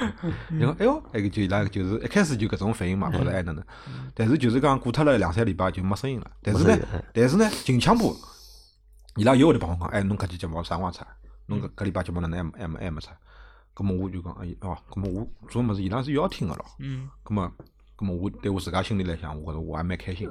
[0.60, 3.64] 然后，哎哟，那个就伊拉就是一开始就搿种反应嘛，觉着哎哪能？
[4.14, 6.32] 但是就是讲过脱了两三礼拜就没声音了。
[6.44, 6.78] 但是呢，
[7.12, 8.16] 但是呢，近腔部，
[9.16, 11.04] 伊拉又会得帮我讲，哎，侬搿期节目啥辰光出？
[11.48, 13.10] 侬搿搿礼拜节目哪能还没还没还没出？
[13.74, 16.64] 葛末我就讲，哎哦，葛末我做物事伊拉是要听个咯。
[16.78, 17.10] 嗯。
[17.24, 17.52] 葛末，
[17.96, 20.30] 葛末我对我自家心里来想，我觉着我还蛮开心，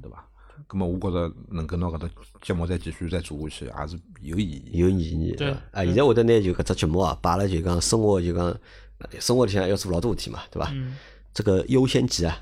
[0.00, 0.24] 对伐？
[0.68, 2.08] 咁么我觉着能够拿搿只
[2.42, 4.70] 节目再继续再做下去，也是有意义。
[4.72, 5.32] 有意义。
[5.36, 8.46] 对伐啊，现在会得拿就搿只节目啊，摆了就讲生活就讲
[8.98, 10.70] 呃生活里向要做老多事体嘛，对伐？
[10.72, 10.96] 嗯，
[11.32, 12.38] 这个优先级啊，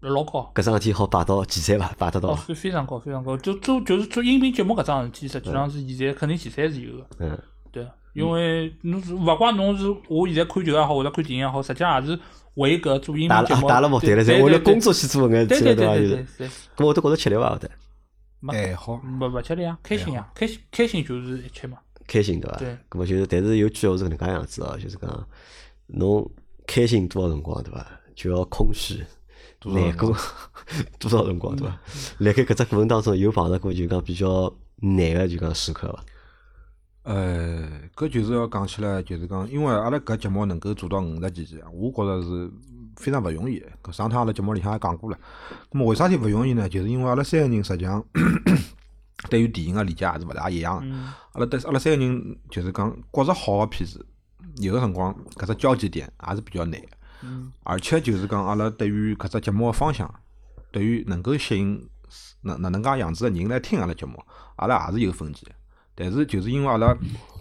[0.00, 0.50] 老高。
[0.54, 1.94] 搿桩事体好摆到前三伐？
[1.98, 2.34] 摆得哦，到？
[2.34, 3.36] 非非常高，非常高。
[3.36, 7.06] 就做就是做音频节目搿桩事体，实际上是现在肯定前三是有个。
[7.18, 7.38] 嗯，
[7.70, 12.18] 对，因为侬是勿怪侬是我现在看球也好，或者看电影也好，实际上也是
[12.54, 15.94] 为搿做音频节目打了目的了，对侪为了工作去做搿眼事体了，对对对伐？
[15.94, 17.52] 就对是对，我都觉着吃力伐？
[17.52, 17.70] 会得
[18.40, 21.78] 没爱好，勿勿吃力啊，开心呀，开心开心就是一切嘛。
[22.06, 22.58] 开心对伐？
[22.58, 22.76] 对。
[22.90, 25.28] 咁么就是，但是有句闲话是搿能介样子哦，就是讲
[25.86, 26.28] 侬
[26.66, 27.86] 开心多少辰光对伐？
[28.14, 29.02] 就要空虚。
[29.60, 30.16] 多少辰难过
[30.98, 31.78] 多少辰光对伐？
[32.18, 36.04] 辣盖搿只过程当中有碰到过就讲比较难个就讲时刻伐？
[37.04, 42.50] 呃，搿就是要讲起来，就是讲，因为阿拉搿节目能够做到五十几集，我觉着是
[42.96, 43.66] 非常勿容易的。
[43.82, 45.18] 搿上趟阿拉节目里向也讲过了。
[45.70, 46.68] 咁么为啥体勿容易呢？
[46.68, 48.04] 就是因为阿拉三个人实际上
[49.28, 50.86] 对于电影个理解也是勿大一样个。
[50.86, 54.06] 嗯阿拉对阿拉三个人就是讲，觉着好个片子，
[54.58, 56.86] 有个辰光搿只交集点也是比较难个。
[57.24, 60.08] 嗯而且就是讲，阿拉对于搿只节目个方向，
[60.70, 61.88] 对于能够吸引
[62.42, 64.22] 哪哪能介样子个人来听阿拉节目，
[64.56, 65.52] 阿拉也是有分歧的。
[65.94, 66.96] 但是就是因为阿拉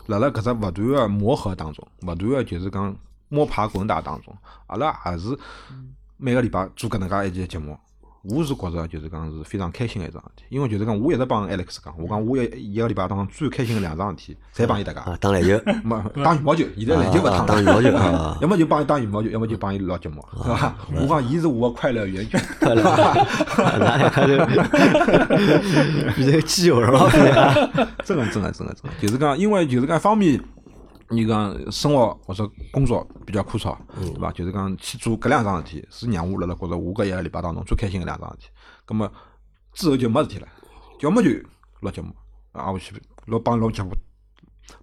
[0.07, 2.95] 辣辣搿只勿断个磨合当中，勿断个就是讲
[3.29, 4.35] 摸爬滚打当中，
[4.67, 5.37] 阿拉还是
[6.17, 7.77] 每个礼拜做搿能介一期节目。
[8.23, 14.99] 我是觉着就是讲是非常开心个一桩事体，因为就是讲我一直帮 Alex 讲，我讲我一一个礼拜当中最开心个两桩事体，侪帮伊搭界。
[14.99, 20.75] 啊，打篮球，没打羽毛球，现在篮球勿打啊打羽毛球啊 要么就帮伊打羽毛球，要么就帮伊录节目，是伐？
[20.93, 22.39] 我讲伊是我个快乐源泉。
[22.59, 24.37] 快乐，哪两看就
[26.15, 27.09] 比这个基友是吧？
[28.05, 30.39] 真个真个真个真个，就是讲，因为就是讲一方面，
[31.11, 34.31] 你讲生活或者工作比较枯燥，对伐？
[34.31, 38.47] 就是讲去做搿两桩事体，是让我辣辣觉着我搿一个礼拜当中最开心个两桩事体。
[38.85, 39.11] 葛么
[39.73, 40.47] 之后就没事体了，
[41.01, 41.29] 要么就
[41.81, 42.15] 录节目，
[42.53, 42.95] 啊，我去
[43.25, 43.91] 录帮录节目。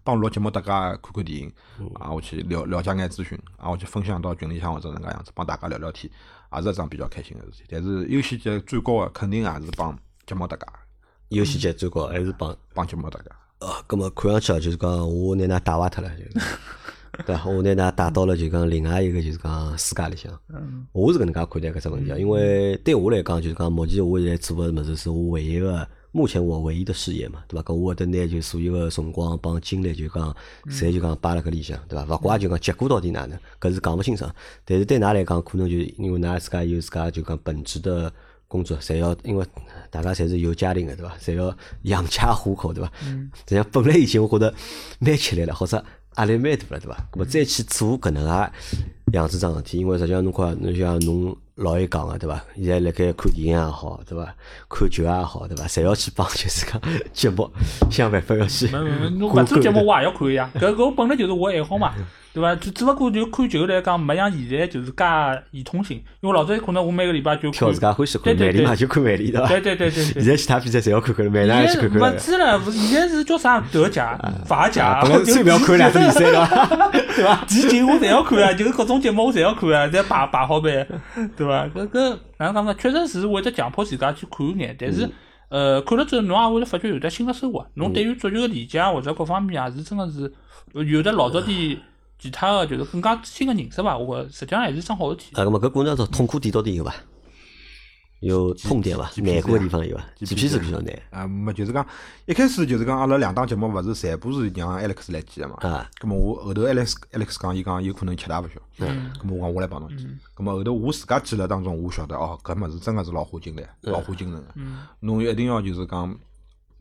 [0.05, 1.53] 帮录节目，大家看看电影，
[1.95, 6.13] 啊，我去了了解眼资讯，啊，我去分享到群里向或者能介样子，帮大家聊聊天，
[6.53, 7.65] 也是一桩比较开心个事体。
[7.71, 10.67] 但是优先级最高个肯定也是帮节目大家，
[11.31, 13.31] 优先级最高还是帮帮节目大家。
[13.61, 16.47] 呃，葛么看上去啊，就是讲我拿㑚带坏脱了，就是
[17.27, 17.47] 对伐？
[17.47, 20.33] 我拿㑚带到了就讲另外一个就是讲世界里向。
[20.49, 25.87] 嗯我是搿能介看待搿只问题啊，因为对我来讲，就是讲目前我现在做个物事是我唯一个。
[26.11, 27.63] 目前我唯一的事业嘛，对伐？
[27.63, 30.35] 搿我会得拿就所有个辰光帮精力，就讲
[30.67, 32.17] 侪就讲摆辣搿里向，对伐？
[32.17, 34.35] 勿怪就讲结果到底哪能，搿是讲勿清爽。
[34.65, 38.11] 但是对㑚来讲，可能就是因为㑚自家有自家就讲本职的
[38.49, 39.47] 工作，侪要因为
[39.91, 41.15] 大家侪是有家庭个，对伐？
[41.23, 42.91] 侪要养家糊口，对伐？
[43.05, 44.53] 嗯这样本来已经我觉得
[44.99, 45.85] 蛮吃力了，或者
[46.17, 46.97] 压力蛮大了，对伐？
[47.13, 48.51] 那么再去做搿能介
[49.13, 52.43] 样子桩事体，因为实际上侬看，侬像侬老爱讲个，对伐？
[52.57, 54.35] 现在辣盖看电影也好，对伐？
[54.69, 55.67] 看剧也好，对伐？
[55.67, 56.81] 侪要去帮就是讲
[57.13, 57.51] 节目
[57.91, 61.95] 想办法要去没没没，侬挂搿做节目钩我也要看呀，搿搿本来就是我爱好嘛，
[62.35, 62.55] 对伐？
[62.57, 65.05] 只只勿过就看球来讲，没像现在就是介
[65.53, 67.79] 系统性，因为老早可能我每个礼拜就看挑自。
[67.81, 69.49] 家欢喜看，对对对曼联嘛就看曼联，对伐？
[69.49, 72.17] 对对对对对现在其他比赛侪要看看了，曼联也去看看勿了。
[72.17, 76.91] 止了，现在是叫啥德甲、法甲，本来最不要看两只比赛 对伐？
[76.91, 77.45] 对伐？
[77.47, 80.87] 集锦我侪要看啊，就是各种节目我侪要看啊，侪排排好呗，
[81.37, 81.67] 对伐？
[81.69, 82.75] 搿搿哪能讲呢？
[82.75, 85.09] 确实是会得强迫自家去看一眼，但是。
[85.51, 87.67] 呃，看了之后，侬也会得发觉有得新的收获。
[87.73, 90.31] 侬对于足球个理解或者各方面也是真个是
[90.75, 91.75] 呃有的老早点
[92.19, 93.97] 其他个就是更加新个认识伐。
[93.97, 95.35] 我觉着实际上还是桩好事体。
[95.35, 96.95] 啊，咁么搿过程当中痛苦点到底有伐？
[98.21, 99.09] 有痛点伐？
[99.19, 100.05] 难过个地方有伐？
[100.17, 101.87] 几片是比较难啊，没就是讲
[102.27, 105.59] 一开始就是讲阿拉两档节目勿是全部是让 Alex 来剪个嘛。
[105.61, 105.89] 啊。
[106.01, 108.61] 咁么我后头 Alex Alex 讲伊讲有可能吃大勿消。
[108.79, 109.13] 嗯。
[109.21, 109.99] 咁么我讲我来帮侬剪。
[110.35, 114.47] 咁么后头我自家剪了当中，我晓得哦，搿物事真个是老花精力，老花精神个。
[114.57, 114.79] 嗯。
[114.99, 116.19] 侬一定要就是讲，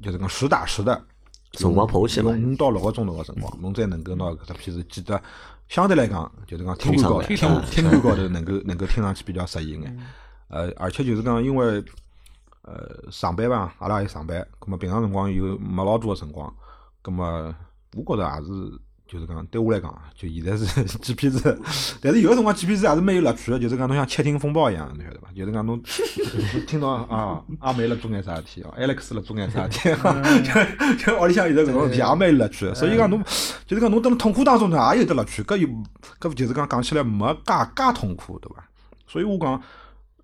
[0.02, 1.00] 就是讲实打实的。
[1.54, 5.22] 辰光跑下去嘛用五到六个钟头个辰光，侬才能够拿搿只片子记得
[5.70, 9.98] 相对来讲，就是讲听感高头，听畅听感高头能够 能够听上去比较适意眼。
[10.50, 11.84] 呃，而且就是讲，因为
[12.62, 16.54] 呃上班伐，阿拉也上班，葛末平常辰光有没老多个辰光，
[17.02, 17.26] 葛末
[17.96, 18.80] 我觉着也是。
[19.08, 20.66] 就是讲，对我来讲，就现在是
[21.00, 21.40] G P 值，
[22.02, 25.30] 但是有个辰光剪片子也是蛮有乐趣的，就是讲侬像窃听风暴一样，侬晓得伐？
[25.34, 25.82] 就是讲侬
[26.68, 29.90] 听到啊，阿妹辣做眼啥事体哦，Alex 辣做眼啥事体，
[30.44, 32.74] 就就屋里向有得搿种事体也蛮有乐趣。
[32.74, 33.24] 所以讲侬
[33.66, 35.68] 就是讲侬蹲辣痛苦当中呢，也有得乐趣，搿有
[36.20, 38.68] 搿就是讲讲起来没介介痛苦，对伐？
[39.08, 39.62] 所以我讲，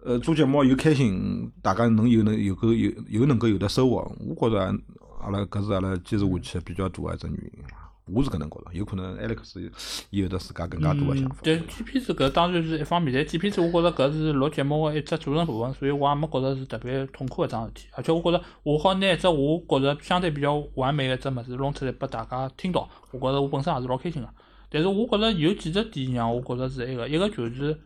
[0.04, 4.76] 呃，做节目又开心，大家能有能有个有有能够有得收获，我觉着
[5.22, 7.83] 阿拉搿是阿拉坚持下去比较大个一只原因嘛。
[8.06, 9.72] 我是搿能觉着，有可能 Alex
[10.10, 11.38] 伊有得自家更加多个想法。
[11.42, 17.88] 对，GPS 搿当然是一方面，但 GPS 我觉着搿是录节目个一只组成部分，所以我也没觉着是特别痛苦一桩事体。
[17.94, 24.30] 而且我觉着我好拿一只我觉着相对比较完美个一只物事弄出来拨大家听到，我觉着我本身也是老开心个。
[24.70, 27.80] 但是我觉着有几只点让我觉着是埃个，一个就是，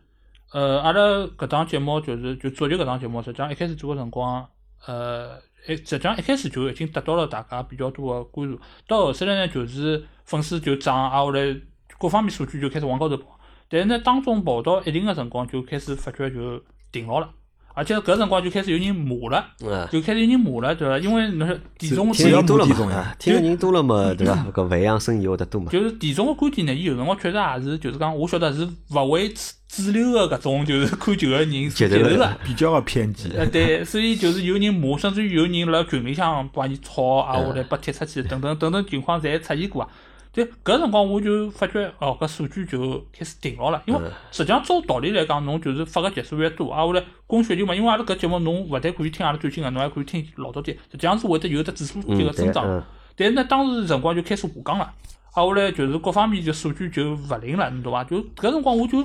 [0.53, 0.99] 呃，阿拉
[1.37, 4.47] 搿档节目就是就足球搿档节目，实际上一开始做个辰光，
[4.85, 5.37] 呃，
[5.67, 8.59] 一实际上一开始就已经得到了大家比较多的关注。
[8.87, 11.55] 到后头来呢，就是粉丝就涨，啊，后来
[11.97, 13.39] 各方面数据就开始往高头跑。
[13.69, 17.29] 但是呢，当中跑到一定的辰光，就开始发觉就停牢了，
[17.77, 20.97] 而且搿辰光就开始有人骂了，嗯，就开始有人骂了，对伐？
[20.97, 24.33] 因为侬说体重只要听人多了嘛，啊听个人多了嘛，对伐？
[24.51, 25.69] 搿勿一样生意会得多嘛。
[25.71, 32.37] 就是田总个观点呢，伊有辰光确实也是，就是讲，我晓得是勿会主主流个搿种就是 看球个人所接受个。
[32.43, 33.29] 比较个偏激。
[33.37, 39.89] 呃，对，所以就是有人骂，甚至于有人辣群里向帮伊吵啊，或者被踢出去，等等等等情况侪出现过啊。
[40.37, 43.81] 就搿辰光我就发觉，哦，搿数据就开始停牢了。
[43.87, 43.99] 因为
[44.31, 52.83] 实际上照道理来讲，侬就是发个集数越多，啊，后来供血流嘛，因为阿拉搿节目侬勿但可以听阿拉最新个，侬还可以听老早点，实际上是会得有得指数级嗯，个增长。
[53.15, 54.93] 但是呢，当时辰光就开始下降了，啊，
[55.31, 58.03] 后来就是各方面就数据就勿灵了，侬懂伐？
[58.03, 59.03] 就搿辰光我就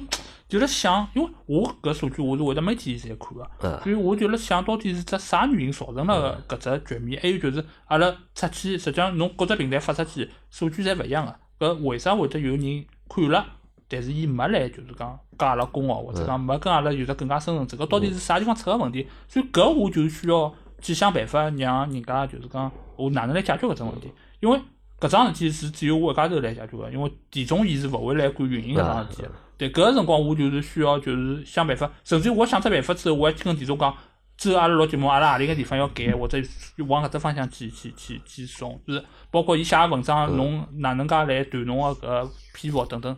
[0.53, 7.19] 就辣想，因为我搿数据我是会得每天侪看个，嗯所以我就辣想到底是只啥原因造成了搿只局面？
[7.23, 11.25] 还有就是阿拉出去，实际上侬各只平台发出去数据侪勿一样
[11.59, 13.47] 个，搿为啥会得有人看了？
[13.89, 19.09] 但是伊没来，就是讲加阿拉工号，或者讲没跟阿拉有着更加深层次，搿到底是啥地方出个问题？
[19.29, 24.13] 所以搿我就需要去想办法，让人家就是讲我哪能来解决搿只问题？
[24.41, 24.61] 因为
[25.03, 29.31] 搿桩事体是只有我一家头来解决个，因为田总伊是勿会来管运营搿桩事体个。
[29.59, 33.93] 对，搿个辰光我就是需要就是想办法，甚至于我想出办法之后，我还跟田总讲，
[34.37, 36.39] 之后阿拉录节目，阿拉何里个地方要改，或者
[36.87, 43.17] 往搿只方向去去去去送，就是包括伊写个文章，侬哪能介来断侬个搿篇幅等等。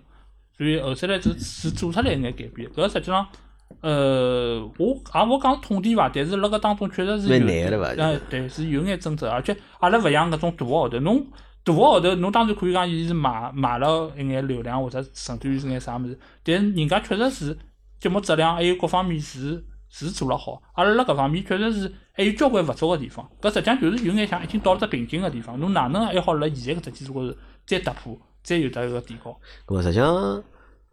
[0.56, 3.26] 所以后头来是是做出来一眼改变，搿实际上，
[3.80, 11.26] 呃，我也勿讲痛点伐，但是辣搿当中确实是蛮有难的伐呃，对，是有眼争执，而且阿拉勿像搿种大个号头，侬
[11.64, 17.58] 大个号头，侬当然可以讲伊是买买了一眼流量或者甚至于是眼啥物事，但是人家确实是
[17.98, 27.34] 节目质量还有各方面是是做了好，阿拉辣搿方面确实是还有交关勿足个地方，搿实际上就是有眼像已经到了只瓶颈个地方，侬哪能还好辣现在搿只基础高头
[27.64, 29.38] 再突破，再有得一个提高？
[29.66, 30.42] 搿实际上，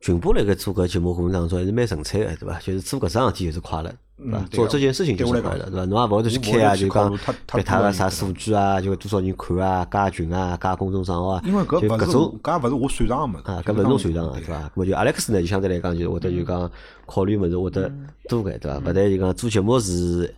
[0.02, 2.60] 群播辣盖做搿节目过程当中还是蛮纯粹个，对伐？
[2.60, 5.86] 就是做搿桩事体就是快乐，对伐做啊这件事情就是快乐，对我来讲对伐？
[5.86, 7.20] 侬也勿会得去我开啊，就讲
[7.54, 14.56] 别他个啥数据啊，就多少人看啊，加群啊，加公众账号啊，因为搿搿种我搿也勿是我擅长个物事啊，搿勿是侬擅长个，对伐？
[14.56, 16.72] 搿么就 Alex 呢，就相对来讲，就会得就讲
[17.06, 17.92] 考虑物事会得
[18.28, 18.80] 多眼，对伐？
[18.80, 20.34] 勿但就讲做节目是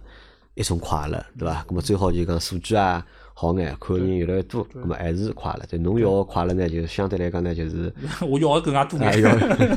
[0.56, 1.66] 一种快乐，对伐？
[1.70, 5.66] 搿么最好就讲数据啊好眼，看个人越来越多，咁么还是快了。
[5.70, 9.24] 但侬要个快了呢，就相对来讲呢，就是 我要个更加多哎眼。
[9.24, 9.32] 要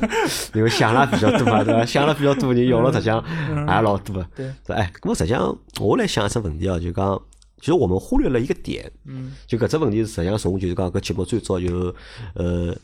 [0.54, 1.84] 因为想了比较多嘛，对伐？
[1.84, 4.26] 想了比较多，人要了实际上也老多个。
[4.36, 7.20] 对对，哎，咁么实际上我来想一只问题哦，就讲，
[7.59, 11.94] 其实我们忽略了一个点，嗯，就搿只问题实际上从就是讲搿节目最早就
[12.34, 12.76] 呃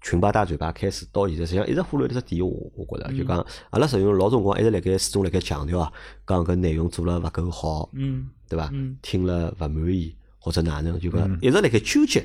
[0.00, 5.92] 群吧大嘴巴开始到现在，实际上一直忽略了只点，我我觉着就讲阿拉实际上老辰光一直辣盖始终辣盖强调啊，
[6.26, 8.96] 讲搿内容做了勿够好，嗯对伐嗯？
[9.02, 12.24] 听了勿满意或者哪能，就讲一直辣盖纠结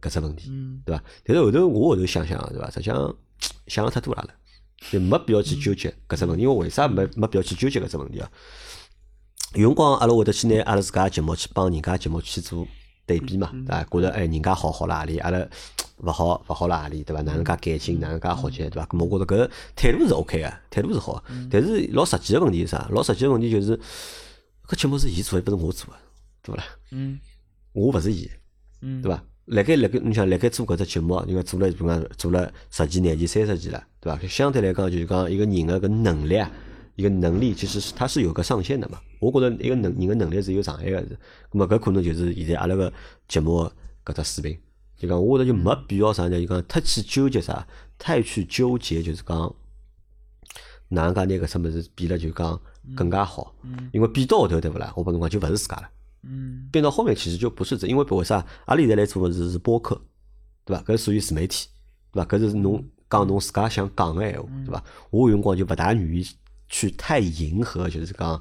[0.00, 0.48] 搿只问题。
[0.50, 1.02] 嗯对伐？
[1.24, 2.70] 但是后头我后头想想，对伐？
[2.70, 3.14] 实际上
[3.66, 4.30] 想了太多了了，
[4.90, 6.42] 就没必要去纠结搿只问题。
[6.42, 8.30] 因为为啥没没必要去纠结搿只问题啊？
[9.54, 12.66] 有辰光阿拉会得去拿阿拉自家节目去帮人家节目去做
[13.04, 13.84] 对比嘛，对伐？
[13.84, 15.44] 觉着哎人家好好辣何里，阿拉
[16.02, 17.20] 勿好勿好辣何里，对伐？
[17.22, 18.88] 哪能介改进，哪能介学习，对伐？
[18.92, 21.24] 我觉着搿态度是 OK 个，态度是好的。
[21.50, 22.88] 但是老实际个问题是啥？
[22.92, 23.76] 老实际个问题就是
[24.66, 25.96] 搿节目是伊做的，不是我做个，
[26.42, 26.64] 对勿啦？
[26.92, 27.18] 嗯
[27.72, 28.30] 我勿是伊。
[28.82, 29.22] 嗯，对伐？
[29.46, 34.18] 辣盖辣盖，你想辣盖做搿只节目，应该做了比如讲做了十几廿几、三十几了，对伐？
[34.28, 36.50] 相对来讲，就是讲一个人的搿能力啊，
[36.94, 39.00] 一个能力，其实是它是有个上限的嘛。
[39.18, 41.18] 我觉着一个能人的能力是有上限个，是。
[41.50, 42.92] 咁么搿可能就是现在阿拉个
[43.26, 43.70] 节目
[44.04, 44.58] 搿只水平，
[44.96, 47.66] 就讲我觉着就没必要啥呢，就讲太去纠结啥，
[47.98, 49.52] 太去纠结就是讲
[50.88, 52.60] 哪能介拿搿只物事变了就讲
[52.96, 53.52] 更加好，
[53.92, 54.92] 因为变到后头对勿啦？
[54.96, 55.88] 我帮侬讲就勿是自家了。
[56.22, 58.44] 嗯变到后面其实就不是这，因为为啥？
[58.66, 60.00] 阿拉现在来做的是是播客，
[60.64, 60.82] 对伐？
[60.82, 61.68] 搿属于自媒体，
[62.12, 62.28] 对伐？
[62.28, 64.84] 搿是侬讲侬自家想讲个闲话，对伐？
[65.10, 66.26] 我有辰光就勿大愿意
[66.68, 68.40] 去太迎合，就是讲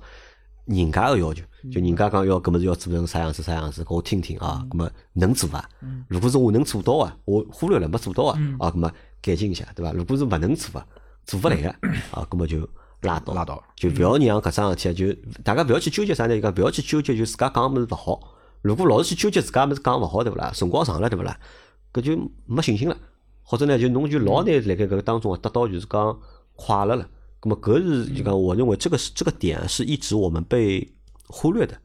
[0.66, 5.68] 人家个要求，就人家讲要搿么是要做成啥样子啥样子，搿我听听啊，搿么能做伐？
[6.08, 9.92] 如果是我能做到啊，我忽略了没做到啊，啊，搿么改进一下，对伐？
[9.94, 10.86] 如果是勿能做啊，
[11.26, 11.70] 做勿来个
[12.12, 12.70] 啊，搿么就
[13.02, 16.36] 拉倒，拉倒就勿要让搿桩事体啊，就大家勿要去纠结啥呢？
[16.36, 18.20] 就讲勿要去纠结，就自家讲个物事勿好。
[18.62, 20.52] 如果老是去纠结自家物事讲勿好，对勿啦？
[20.54, 21.38] 辰光长了，对勿啦？
[21.94, 22.98] 搿就没信心了，
[23.42, 26.20] 或者呢就侬就老难辣盖搿个当中啊得到就是讲
[26.56, 27.08] 快乐了。
[27.42, 30.94] 咁么搿是就讲我认为这个是这个点是一直我们被
[31.28, 31.76] 忽略的。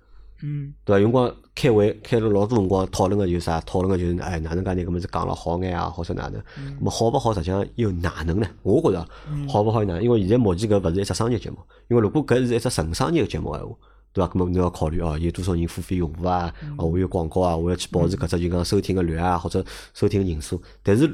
[0.42, 1.00] 嗯对伐？
[1.00, 3.60] 有辰光开会开了老多辰光，讨论个就是啥？
[3.62, 6.42] 讨论个就是哎，哪能介拿搿么子讲了好眼啊，或者哪能？
[6.58, 7.32] 嗯么好勿好？
[7.32, 8.46] 实际上又哪能呢？
[8.62, 9.08] 我觉着
[9.48, 10.02] 好勿好又哪能？
[10.02, 11.58] 因为现在目前搿勿是一只商业节目，
[11.88, 13.74] 因为如果搿是一只纯商业个节目闲话，
[14.12, 14.30] 对伐？
[14.34, 16.52] 那么侬要考虑哦，有多少人付费用户啊？
[16.62, 19.64] 嗯哦，我有广告啊，我要去保持搿只就讲收听个率啊，或者
[19.94, 20.60] 收听个人数。
[20.82, 21.08] 但是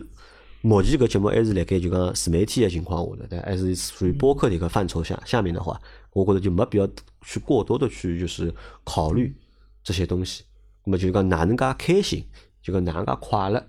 [0.63, 5.81] 目前搿节目还是辣盖就讲自媒体个情况下头，但，还是属于播客的一个范畴下下面的话，
[6.13, 6.89] 我觉着就没必要
[7.23, 8.55] 去过多的去就是
[8.85, 9.35] 考虑
[9.83, 10.45] 这些东西。
[10.85, 12.25] 那么就是讲哪能介开心，
[12.63, 13.65] 就讲哪能介快乐，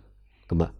[0.49, 0.71] 那么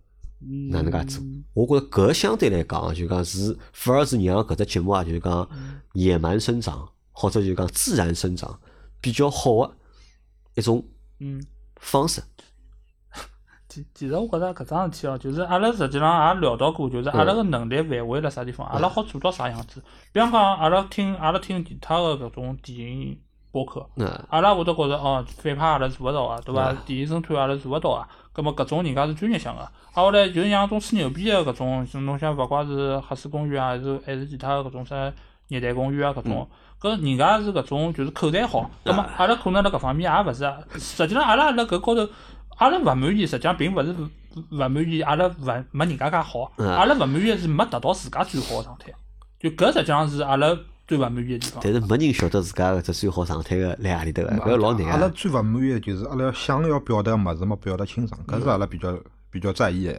[0.70, 1.24] 哪能介做？
[1.54, 5.50] 我觉着搿相对来讲啊，就讲是反而是让搿只节目啊，就是讲
[5.94, 8.60] 野蛮生长，或者就讲自然生长
[9.00, 9.76] 比较好的
[10.56, 10.86] 一种
[11.20, 11.44] 嗯。
[11.84, 12.22] 方式。
[13.72, 19.82] 其其实我觉着搿桩事体哦，就是阿拉实际上也聊到过，就是阿拉个能力范围辣啥地方，阿拉好做到啥样子。
[20.12, 23.18] 比方讲，阿拉听阿拉听其他个搿种电影
[23.50, 26.74] 播客，嗯阿拉会得觉着哦，反派阿拉做勿到啊，对伐？
[26.86, 28.06] 电影侦探阿拉做勿到啊。
[28.34, 34.96] 葛末搿种人家是专业性个，啊后来就像种吹牛逼个搿种，像侬像勿怪是黑水公园啊，还是还是其他个搿种啥
[35.48, 36.48] 热带公园啊搿种，
[36.80, 40.58] 搿人家是搿种就是口才好，葛末阿拉可能辣搿方面也勿是啊。
[40.76, 42.10] 实际上阿拉辣搿高头，
[42.58, 44.10] 阿拉勿满意，实际上并勿是勿
[44.52, 48.92] 勿满意，阿拉勿没人家介好，嗯阿拉勿满意是没达到自家最好个状态，
[49.40, 51.62] 就搿实际上是阿拉最勿满意个地方。
[51.64, 54.92] 但是没人晓得自家搿只最好状态个辣何里搭个，搿老难啊。
[54.94, 58.98] 阿拉最勿满意个就是阿拉想要表达个物事没表达清爽，搿是阿拉比较
[59.30, 59.96] 比较在意个一。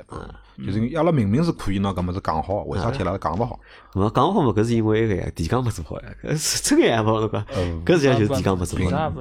[0.64, 3.58] 就是阿拉明明是可以拿搿物事讲好，为啥体阿拉讲勿好？
[3.94, 7.44] 我讲勿好嘛，搿是因为埃个呀，提纲没做好呀，搿是真个呀，勿侬讲，
[7.84, 8.90] 搿实际上就是提纲没做其好。
[8.90, 9.20] 也也不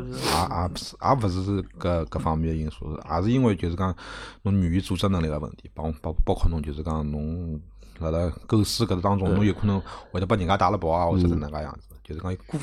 [0.77, 3.95] 是，也勿是搿搿方面的因素，也是因为就是讲
[4.43, 7.59] 侬语言组织能力个问题，包包包括侬就是讲侬
[7.99, 9.81] 辣辣构思搿当中，侬有可能
[10.11, 12.59] 会得把人家带了跑啊，或者是哪能介样子，就是讲有各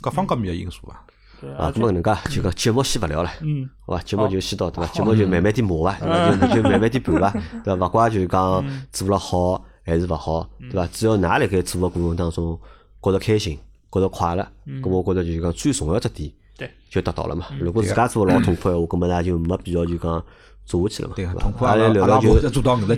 [0.00, 1.02] 各方各面的因素啊。
[1.40, 4.02] 对，啊，而且咁么搿能介就讲节目先勿聊了，嗯，好伐？
[4.02, 4.92] 节目就先到对伐？
[4.92, 6.46] 节目就慢慢点磨伐，对伐？
[6.48, 7.30] 就就慢慢点盘伐，
[7.64, 7.86] 对伐？
[7.86, 10.86] 勿怪就是讲做了好还是勿好，对伐？
[10.92, 12.58] 只要㑚辣盖做个过程当中
[13.02, 13.58] 觉着开心，
[13.90, 14.46] 觉着快乐，
[14.82, 17.46] 咁我觉着就是讲最重要只点对，就达到了嘛。
[17.60, 20.22] 如果自家做得老痛苦闲话，咁么㑚就没必要就讲
[20.66, 21.34] 做下去了嘛，对伐？
[21.34, 22.32] 痛苦阿拉聊聊就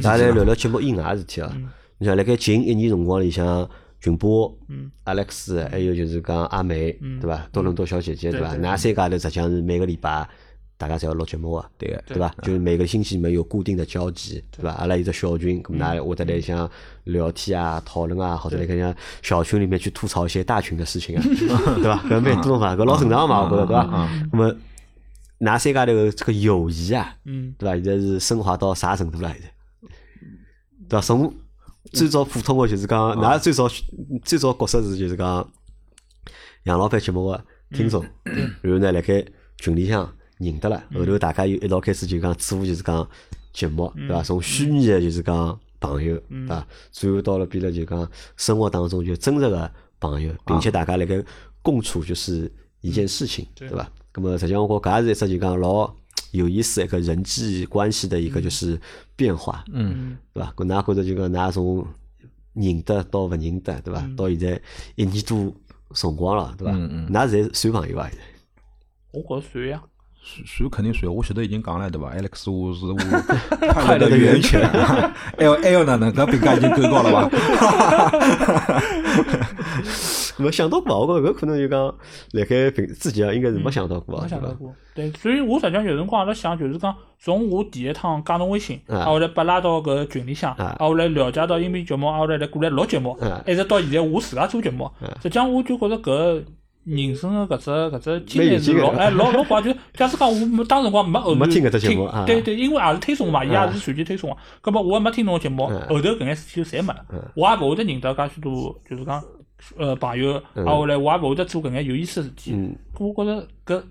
[0.09, 1.53] 阿拉聊聊节目以外个事体啊。
[1.99, 3.69] 你像辣盖近一年辰光里向，
[4.01, 4.57] 群波、
[5.05, 7.47] 阿莱克斯，还有就是讲阿美，对伐？
[7.53, 8.49] 多伦多小姐姐，对伐？
[8.55, 10.29] 对对㑚三家头实际上是每个礼拜
[10.79, 12.35] 大家侪要录节目个，对个，对伐？
[12.43, 14.71] 就是每个星期里面有固定的交集，对伐？
[14.73, 16.71] 阿拉有只小群，咁㑚会得来像
[17.05, 21.23] 聊天啊、讨论啊，或者来搿像小群里面去吐槽一些大群的事情啊，
[21.77, 22.03] 对伐？
[22.09, 24.09] 搿蛮多嘛，搿老正常嘛，我觉着对伐？
[24.33, 24.57] 那么，
[25.41, 27.75] 㑚三家头个这个友谊啊，嗯，对伐？
[27.75, 29.29] 现在是升华到啥程度了？
[29.33, 29.53] 现在，
[30.89, 31.03] 对伐？
[31.03, 31.31] 从
[31.93, 33.69] 最早普通个就是讲，㑚最早
[34.25, 35.49] 最早角色是就是讲
[36.65, 39.25] 杨老板节目个听众，然后呢，辣盖
[39.59, 43.09] 群里向认得了，后头大家又一道开始就讲做就是讲
[43.53, 44.23] 节目，对伐？
[44.23, 46.67] 从虚拟个就是讲朋友，对伐？
[46.91, 51.23] 最后到了变了就讲生活当中就真实个朋友，并且大家辣盖
[51.63, 52.51] 共处就是
[52.81, 53.69] 一件事情，对。
[53.69, 53.91] 伐？
[54.13, 55.95] 那么实际上我觉搿也是一只就讲老
[56.33, 58.81] 有意思的一个人际关系的一个就是
[59.17, 60.53] 变化，嗯，对伐？
[60.57, 61.87] 搿㑚觉着就讲那从
[62.55, 64.01] 认得到勿认得，对伐？
[64.17, 64.61] 到现在
[64.95, 65.55] 一年多
[65.95, 66.73] 辰光了，对伐？
[66.73, 68.09] 嗯嗯㑚侪算朋友伐？
[68.09, 68.25] 现在？
[69.13, 69.83] 我觉着算呀。
[70.23, 72.95] 算算肯定算，我前头已经讲了对伐？Alex 我是我
[73.73, 76.13] 快乐的源泉，还要还要哪能？
[76.13, 77.31] 搿评价已经够高了伐？
[80.37, 81.95] 没想到过，我觉着搿可能就讲
[82.33, 84.21] 辣盖平之前啊，应该是没想到过？
[84.23, 94.91] 没想到过，对，所以我实际上有辰光阿拉想，就是讲从我第一趟加侬微信，啊啊，后来被拉到搿群里向，啊啊，后来了解到音频节目，啊，后来来过来录节目啊，一直到现在我自家做节目，
[95.23, 96.43] 实际上我就觉着搿
[96.91, 102.25] 人生的搿只搿只经历是老哎老老怪，就假使讲我没当辰光没后头没听搿只节目啊。
[102.27, 104.37] 对对，因为也是推送嘛，伊也是随机推送个，
[104.71, 105.81] 搿么我也没听侬个节目，嗯。
[105.89, 107.05] 后头搿眼事体就侪没了，
[107.37, 109.23] 我也勿会得认得介许多，就是讲
[109.79, 113.83] 呃朋友，啊后来我也勿会得做搿眼有意思个事体，嗯，搿我觉着搿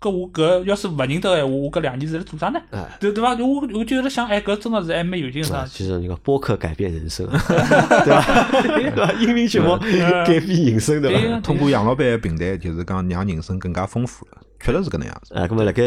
[0.00, 2.60] 搿我搿要是勿认得个闲话，我搿两年是辣做啥呢？
[2.70, 3.34] 哎对对伐？
[3.34, 5.66] 我我就辣想，哎，搿真个是还蛮有劲个？
[5.68, 7.36] 其实那个播客改变人生， 对
[8.20, 8.50] 伐？
[8.52, 9.12] 对伐？
[9.14, 9.76] 音频节目
[10.24, 11.40] 改变人生，对伐？
[11.40, 15.34] 通过杨老板的平台，就是讲让人生更加丰富了，确实是搿能样子。
[15.34, 15.82] 哎，搿么辣盖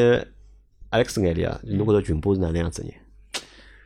[0.92, 2.92] Alex 眼里啊，侬觉着群播是哪能样子人？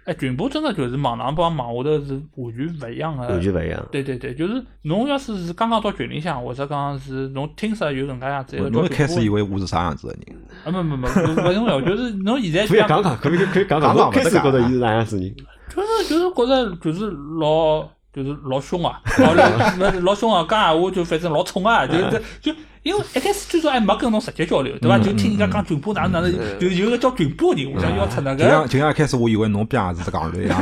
[0.05, 3.27] 哎，群播真的就是网上帮网下头是完全勿一样个。
[3.27, 3.85] 完全勿一样。
[3.91, 10.37] 对对对，就是侬要是是刚刚到群里向，或者讲是侬听说有搿能介样子，一个侬一开始以为我是啥样子的人？
[10.63, 13.81] 啊，没没没，勿重要，就是侬现在可以讲讲，可以可以讲讲。
[13.81, 15.35] 讲讲我开始觉得伊是哪样子人？
[15.69, 17.81] 就是就是觉着就是老
[18.13, 22.53] 就是老凶啊，老老 老凶啊，讲闲话就反正老冲啊，就就就
[22.85, 24.99] 因为一开始最早还没跟侬直接交流，对伐？
[24.99, 28.67] 就听人家讲群播哪能哪能，就有个叫群播的人，我想要出那就像。
[28.67, 30.61] 就像一开始我以为侬边也是只港人一样，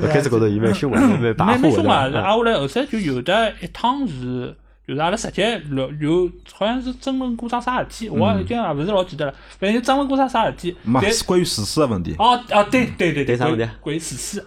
[0.00, 2.08] 我开始觉得伊蛮凶个，蛮跋蛮蛮扈凶啊！
[2.08, 2.22] 的。
[2.22, 4.54] 啊，后来后头就有的一趟是，
[4.86, 10.76] 就是阿拉直接聊，有好像是争论过桩啥事体，我已经也勿是老记得了，反正争论过啥啥事体。
[10.84, 12.14] 嘛但是关于史诗的问题。
[12.20, 14.46] 哦哦，对对对对啥问题关于自私，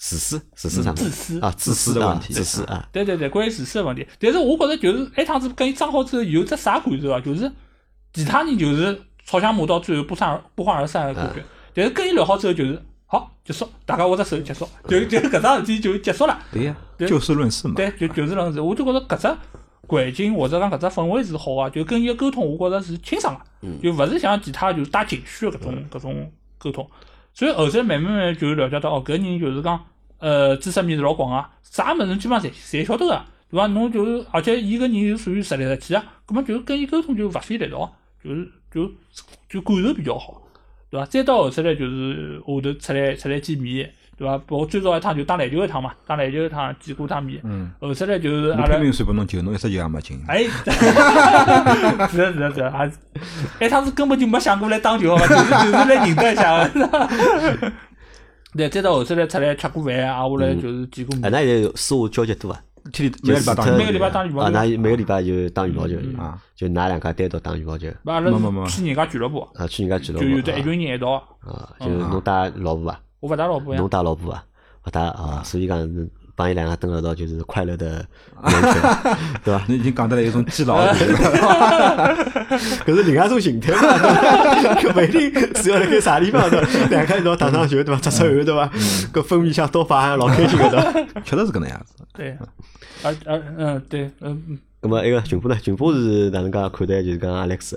[0.00, 0.96] 自私，自私啥么？
[0.96, 2.88] 自私啊，自私的问题自私啊。
[2.90, 4.06] 对对对，关于自私的问题。
[4.18, 7.20] 但是我觉着就是那趟子跟伊争好之后，有只啥感受啊？
[7.20, 7.52] 就是
[8.14, 11.44] 其他人就是吵相骂到最后不欢而不欢而散的感觉，
[11.74, 16.38] 但是跟伊聊好之后就是好结束，大家握只手结束，就就搿桩事体就结束了。
[16.50, 17.74] 对呀，对就事论事嘛。
[17.76, 19.36] 对，就就事论事，我就觉着搿只
[19.86, 26.90] 环境或者讲搿只氛围是好啊，就跟伊个沟通，我觉着是清爽个，就勿是像其他就是带情绪个搿种搿种沟通。
[27.32, 29.84] 所以后头慢慢慢就了解到，哦，搿人就是讲，
[30.18, 33.66] 呃，知识面是老广啊，啥物事基本上侪侪晓得个，对伐？
[33.68, 38.90] 侬就是，而且伊搿人又属于实力实体啊，葛末就跟伊沟通就勿费力道，就是就
[39.48, 40.42] 就感受比较好，
[40.90, 41.06] 对伐？
[41.06, 44.38] 再到后头来就是下头出来出来见面，对伐？
[44.48, 48.82] 我最早一趟就打篮球一趟嘛，打篮球一趟见过趟面，嗯，后头来就是我阿拉拼。
[48.82, 50.22] 命算拨侬球，侬一只球也没进。
[50.28, 50.44] 哎，
[52.10, 52.92] 是的，是的，是的，还是，
[53.60, 55.26] 哎，他是根本就没想过来打球，好吧？
[55.26, 57.72] 就是就是来认得一下的。
[58.54, 61.32] 对，再到后头来出来吃过饭啊，我来就是见过啊，面。
[61.32, 62.60] 那现在私下交集多啊？
[62.92, 71.22] 天天每个礼拜打每个礼拜打羽毛啊，球，那每个礼拜就打羽毛球啊，就㑚两家单独打羽毛球阿拉没没没是去人家俱乐部，啊，去人家俱乐部就有得一群人一道。
[71.40, 74.44] 啊，就是侬带老婆啊，我勿打老婆呀侬，带老婆啊，
[74.86, 78.04] 勿带啊，所以讲帮伊两个蹲辣一道就是快乐的
[78.42, 78.72] 源泉，
[79.44, 79.62] 对伐？
[79.68, 81.14] 侬已经讲得来有种基佬的感觉
[82.86, 84.74] 搿是另外一种形态嘛，对伐？
[84.80, 86.88] 搿勿一定是要辣盖啥地方对伐？
[86.88, 88.00] 两个一道打场球对伐？
[88.00, 88.66] 出出汗对伐？
[89.12, 90.92] 搿分泌下多巴胺，老开心个 对伐？
[91.24, 91.94] 确实是搿能样子。
[92.14, 92.36] 对，
[93.02, 95.60] 而而嗯对，嗯咁么一个群波呢？
[95.60, 97.74] 群波是哪能介看待就是讲 Alex？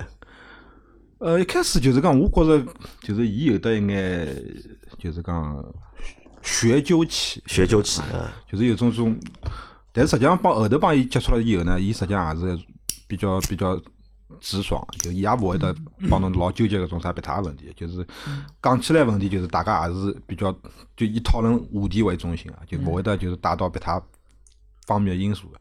[1.19, 2.65] 呃，一开始就是讲，我觉着
[3.01, 4.27] 就是伊有得一眼，
[5.03, 5.65] 就是讲
[6.41, 9.19] 学究气，学究气啊，就是有种种，
[9.91, 12.57] 但是实际上帮后头帮伊接触了以后呢，伊实际上也是
[13.05, 13.77] 比较比较
[14.39, 15.75] 直爽，就伊也勿会得
[16.09, 18.07] 帮侬老纠结搿种啥别他问题，就是
[18.61, 20.51] 讲起来问题就是大家也是比较
[20.95, 24.01] 就以讨论话题为中心啊，就勿会得就是带到别他
[24.85, 25.51] 方面的因素。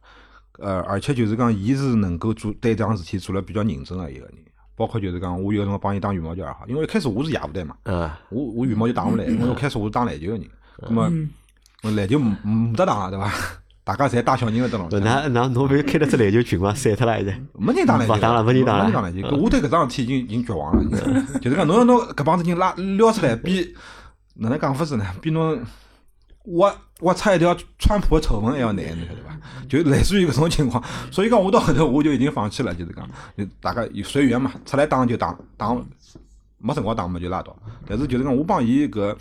[0.59, 4.35] 呃，而且就是讲，伊是能够做对这桩事体做了比较认真的一个人，
[4.77, 10.45] 包括就是讲，我有辰光帮伊打羽毛球也好，因为一开始我是野部队嘛，啊，我我羽毛球打勿来，因为一开始我是打篮球个人，
[10.89, 11.11] 那么
[11.97, 13.33] 篮球没没得打了对伐？
[13.85, 16.73] 大家侪打小人个得了，那那侬勿是开了只篮球群嘛？
[16.75, 17.37] 散脱了现在。
[17.59, 19.21] 没人打篮球，勿打了没人打了没人打篮球。
[19.29, 21.01] 搿我对搿桩事体已经已经绝望了，
[21.43, 23.75] 就是讲侬要拿搿帮子人拉撩出来，比
[24.35, 25.05] 哪能讲法子呢？
[25.21, 25.61] 比侬
[26.45, 29.39] 挖挖出一条川普的丑闻还要难，侬晓得伐？
[29.69, 33.09] 就类似于搿种情况，所以讲我到后头我就已经放弃了，就是讲，
[33.61, 35.75] 大家随缘嘛，出来打就打，打
[36.59, 37.57] 没辰光打嘛就拉倒。
[37.87, 39.17] 但是就是讲我帮伊搿。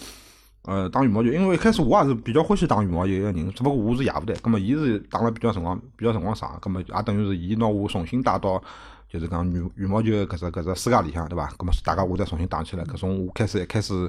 [0.63, 8.61] 呃，打羽毛球，因为一开始我也是比较欢喜打羽毛球一个人，只不过我是野部队，葛么伊是打了比较辰光，比较辰光长，葛么也等于是伊拿我重新带到，
[9.09, 11.51] 就是讲羽羽毛球搿只搿只世界里向，对伐？
[11.57, 14.07] 葛么大家我再重新打起来，搿种我开始一开始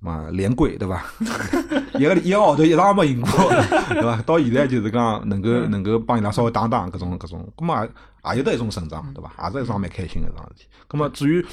[0.00, 1.04] 嘛连跪， 对伐？
[1.94, 3.30] 一个一个号头一场没赢过，
[3.90, 4.22] 对伐？
[4.22, 7.90] 到现在就是讲能够能够帮伊拉稍微打打搿种搿种，葛么也
[8.32, 9.32] 也有得一种成长，对伐？
[9.48, 10.68] 也是一桩蛮开心个一桩事体。
[10.86, 11.44] 葛么至于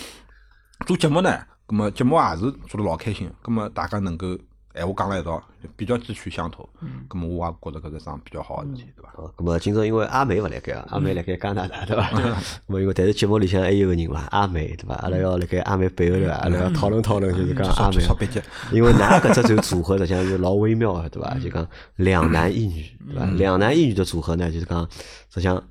[0.86, 4.38] 做节目呢，葛么节目也是做得老开心，葛么大家能够
[4.76, 5.42] 闲话讲了一道，
[5.78, 6.68] 比较志趣相投，
[7.10, 9.14] 咁么我也觉着搿是桩比较好个事体，对伐？
[9.16, 12.10] 哦，咁么今朝因为阿美勿辣盖啊，阿美辣盖加拿大对伐？
[12.12, 12.36] 咁
[12.68, 14.96] 么因为但是节目里向还有个人嘛，阿美对伐？
[14.96, 18.14] 阿拉要辣盖阿美背后头，阿拉要讨论讨论，就是讲阿美少。
[18.14, 21.34] 别急，因为㑚搿只就组合实际上是老微妙个，对伐？
[21.40, 21.66] 就讲
[21.96, 23.26] 两男一女，对伐？
[23.38, 24.82] 两男一女的组合呢，就是讲
[25.30, 25.64] 实际上，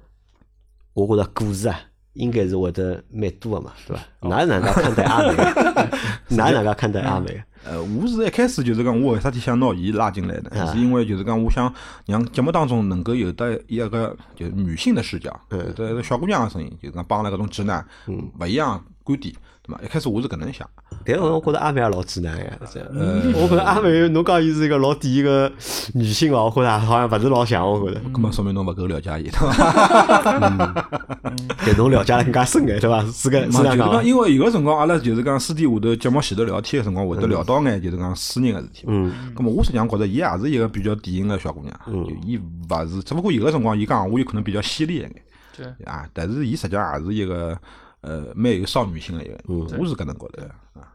[0.95, 1.79] 我觉着故事啊，
[2.15, 4.03] 应该是会得蛮多个嘛，对伐？
[4.23, 5.35] 㑚哪能介看待阿美？
[5.35, 5.89] 㑚
[6.37, 7.43] 哪能介看待阿美？
[7.67, 10.51] 呃，我是一开始就是讲，我为啥体想拿伊拉进来呢？
[10.61, 11.73] 啊是因为就是讲，我想
[12.07, 19.35] 让节目当中能够有得一个就是女性的视角，有得一个小姑娘的声音，就是讲帮阿拉搿种直男勿一样的观点，
[19.67, 19.83] 对伐？
[19.83, 20.69] 一开始我是搿能想，
[21.07, 22.59] 但是我觉得阿美也老直男呀。
[22.61, 25.51] 我觉得阿美，侬讲伊是一个老典型个
[25.95, 28.01] 女性哦，我觉着好像勿是老像，我觉着。
[28.13, 30.87] 搿么说明侬勿够了解伊，对伐？
[31.67, 33.03] 但侬了解了更加深眼，对伐？
[33.07, 34.05] 是个是嘛就是讲，这样讲？
[34.05, 38.85] 因为有个辰光，阿拉就是讲私底下头节目前头聊天个辰光，会得聊到眼就是讲私人个事体。
[38.87, 39.11] 嗯。
[39.35, 45.11] 咁么我实际上觉着伊也是一个比较典型个小姑娘，就伊勿是，只不过有个辰光伊讲我有可能比较犀利一眼，
[45.57, 47.57] 对啊，但是伊实际上也是一个
[48.05, 50.93] 呃蛮有少女心个一个，嗯我是搿能觉得啊。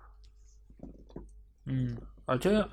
[1.65, 2.49] 嗯，而且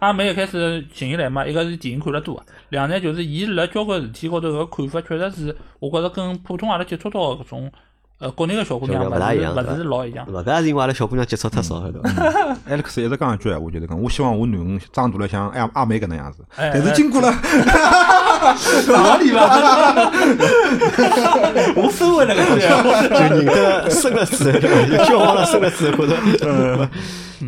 [0.00, 7.72] 阿梅一开始寻伊来嘛，一个是电影看了多，两呢就是伊辣交关事体高头个看法，确实是我觉着跟普通阿拉接触到个搿种
[8.20, 10.32] 呃国内个小姑娘小勿大一样勿是老一样对。
[10.34, 10.40] 伐？
[10.42, 12.08] 搿也是因为阿拉小姑娘接触太少，对伐
[12.70, 16.44] ？Alex 一直讲一句闲话，就是讲，我希望我囡恩长大了像阿 阿妹搿能样子。
[16.56, 17.30] 哎但是经过了，
[18.88, 20.12] 哪里 吧？
[21.76, 22.66] 我收回来个东西。
[23.08, 25.04] 就认得深了之后，对伐？
[25.04, 26.88] 交往了深了之后，觉着。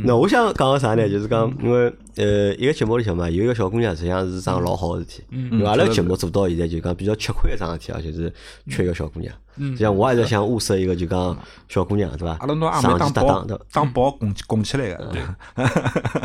[0.04, 1.08] 那我想讲个啥呢？
[1.08, 5.22] 就是讲，因为呃，一个节目里向嘛，有一个小姑娘，实际上是桩老好个事体。
[5.30, 8.32] 因为阿拉个节目做到现在，就讲比较吃亏一桩事体啊，就是
[8.68, 9.34] 缺一个小姑娘。
[9.58, 11.36] 实际上，我也是想物色一个就讲
[11.68, 12.66] 小姑娘，对伐阿拉拿？
[12.68, 13.64] 阿妹上当宝期搭档，对伐？
[13.72, 15.12] 当宝拱起拱起来个。
[15.54, 15.70] 哎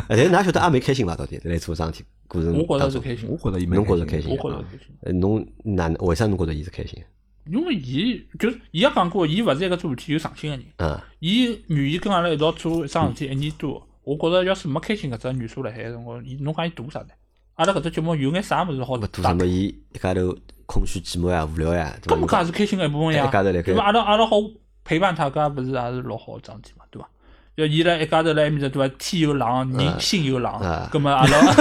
[0.10, 1.16] 但是㑚晓得阿妹开心伐？
[1.16, 4.88] 到底来做桩事体过程我觉着是开心我，觉着伊蛮侬觉着开心的开心我觉着开心。
[5.02, 7.02] 呃，侬哪为啥侬觉着伊是开心？
[7.46, 10.66] 因为伊就是伊也讲过，伊勿是一个做事体有上心个人。
[10.78, 17.08] 嗯，伊愿意跟阿拉一道做一桩事体一年多，我觉着要是没开心搿只元素辣海个辰光，伊侬讲伊图啥呢？
[17.56, 19.46] 阿拉搿只节目有眼啥物事好勿图打什么？
[19.46, 20.36] 伊一家头
[20.66, 22.38] 空虚寂寞呀、无聊呀，对搿么伐？
[22.38, 23.84] 搿也是开心个一部分呀一家头辣盖，对伐？
[23.84, 24.38] 阿拉阿拉好
[24.84, 27.08] 陪伴他，搿勿是也是老好个桩事体嘛，对伐？
[27.56, 28.96] 要伊辣一家头辣埃面搭对伐？
[28.98, 31.54] 天又冷，人心又冷啊，葛末阿拉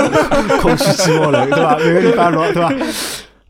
[0.60, 1.76] 空虚寂寞了，对伐？
[1.78, 2.70] 每个礼拜六，对伐？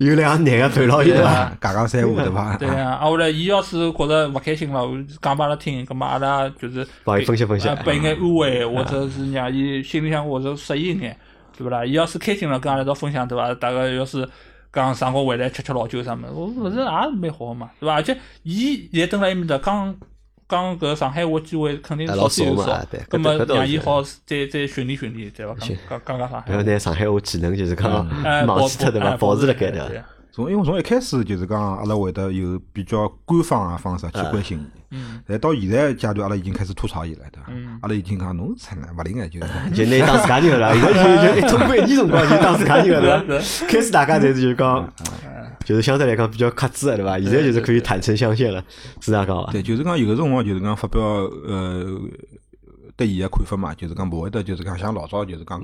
[0.00, 1.22] 有两个男个陪牢伊，对伐？
[1.22, 2.56] 对啊讲讲三胡 对伐？
[2.56, 4.82] 对呀，啊后来伊要是觉着勿开心了，
[5.20, 11.14] 讲拨阿拉听，葛末阿拉就是帮伊分析分析啊拨伊眼安慰， 或者是让伊心里向或者适应眼，
[11.56, 11.84] 对勿啦？
[11.84, 13.52] 伊要是开心了，跟阿拉一道分享，对伐？
[13.56, 14.26] 大概要是
[14.72, 17.94] 讲上个回来吃吃老酒啥物事，我勿是也是蛮好个嘛，对伐？
[17.96, 19.94] 而且伊现在蹲辣埃面搭讲
[20.50, 25.54] 讲搿上海话机会肯定哎老少嘛啊对，葛末搿搿倒是让伊好再再训练训练，对伐？
[25.54, 29.16] 讲讲讲讲上海话，然后拿上海话技能就是讲哎，忘记脱，对伐？
[29.16, 30.02] 保持辣盖对？
[30.32, 34.80] 从因为从一开始就是讲，阿拉会得有比较官方个方式去关心伊。
[34.92, 37.78] 嗯但到现在阶段，阿拉已经开始吐槽伊了，对伐嗯？
[37.82, 43.24] 阿拉已经讲侬操勿灵个，就是 就拿伊当自家人了，现在就就一通过一年辰光就当自家人了，
[43.68, 44.92] 开始大家侪是就是讲，
[45.70, 47.16] 就是相对来讲比较克制的，对伐？
[47.20, 48.60] 现在就是可以坦诚相见了，
[49.00, 49.52] 是这样讲伐？
[49.52, 51.96] 对，就是讲有个辰光就是讲发表呃
[52.96, 55.62] 对伊个看法嘛，就是讲勿会得就是讲像老早就是讲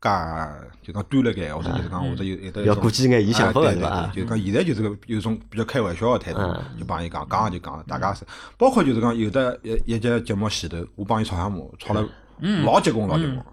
[0.00, 0.50] 加
[0.80, 8.24] 就讲端了盖，或者就是讲或者有有的要顾及眼伊想法啊对伐就是讲现在就是个有种比较开玩笑个态度嗯，就帮伊讲讲就讲，大家是。
[8.56, 12.02] 包括就是讲有的一一节节目前头，我帮伊吵相骂，吵了
[12.64, 13.44] 老结棍老结棍，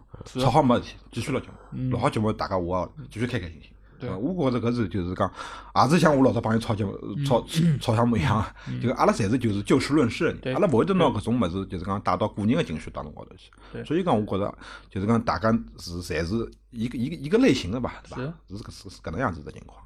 [0.42, 3.70] 吵好没事体，继续录节目，录好节目大家我也继续开开心心。
[4.00, 5.32] 对，我觉着搿是就是讲，
[5.76, 7.46] 也是像我老早帮伊吵节目、吵
[7.80, 8.46] 吵相骂一样，
[8.82, 13.84] 就阿拉侪是就是就事论事阿拉勿会得拿搿种物事就是讲带到个人个情绪当中高头去。
[13.84, 14.58] 所以讲，我觉着
[14.90, 18.34] 就是讲大家是侪是一个一个一个类型的吧，对伐？
[18.48, 18.56] 是。
[18.56, 19.78] 搿是是搿能样子的情况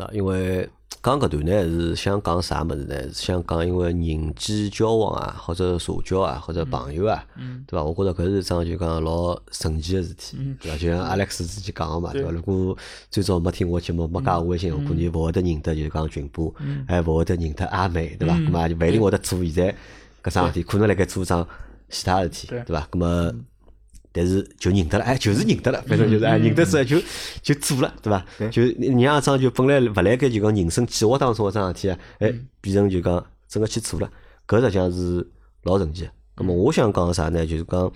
[0.00, 0.06] 啊。
[0.06, 0.68] 啊，因为
[1.02, 3.02] 讲搿段呢是想讲啥物事呢？
[3.04, 7.24] 是想讲因为人际交往啊，或者社交啊，或者朋友啊，
[7.66, 7.82] 对伐？
[7.82, 10.76] 我觉着搿是一桩就讲老神奇个事体，对伐？
[10.76, 12.30] 就像 Alex 之前讲个嘛，对伐？
[12.30, 12.76] 如果
[13.10, 16.52] 最早没听我节目，没加我微信，我估计勿会得认得就是讲群播，
[16.86, 18.34] 还勿会得认得阿妹，对伐？
[18.34, 19.74] 咁嘛就勿一定会得做现在
[20.22, 21.46] 搿桩事体，可能辣盖做桩
[21.88, 22.86] 其他事体，对对伐？
[22.90, 23.32] 咁么。
[24.12, 26.98] 但是就认得了，哎，就是认得了，反正就是哎，认得之后就
[27.42, 28.24] 就做了，对伐？
[28.50, 34.10] 就你让一桩就本来勿来该就讲人生计划当中个桩事体啊，哎，变成就讲真个去做了，
[34.46, 35.26] 搿实际上是
[35.62, 36.10] 老神奇的。
[36.36, 37.46] 咁么我想讲个啥呢？
[37.46, 37.92] 就是讲，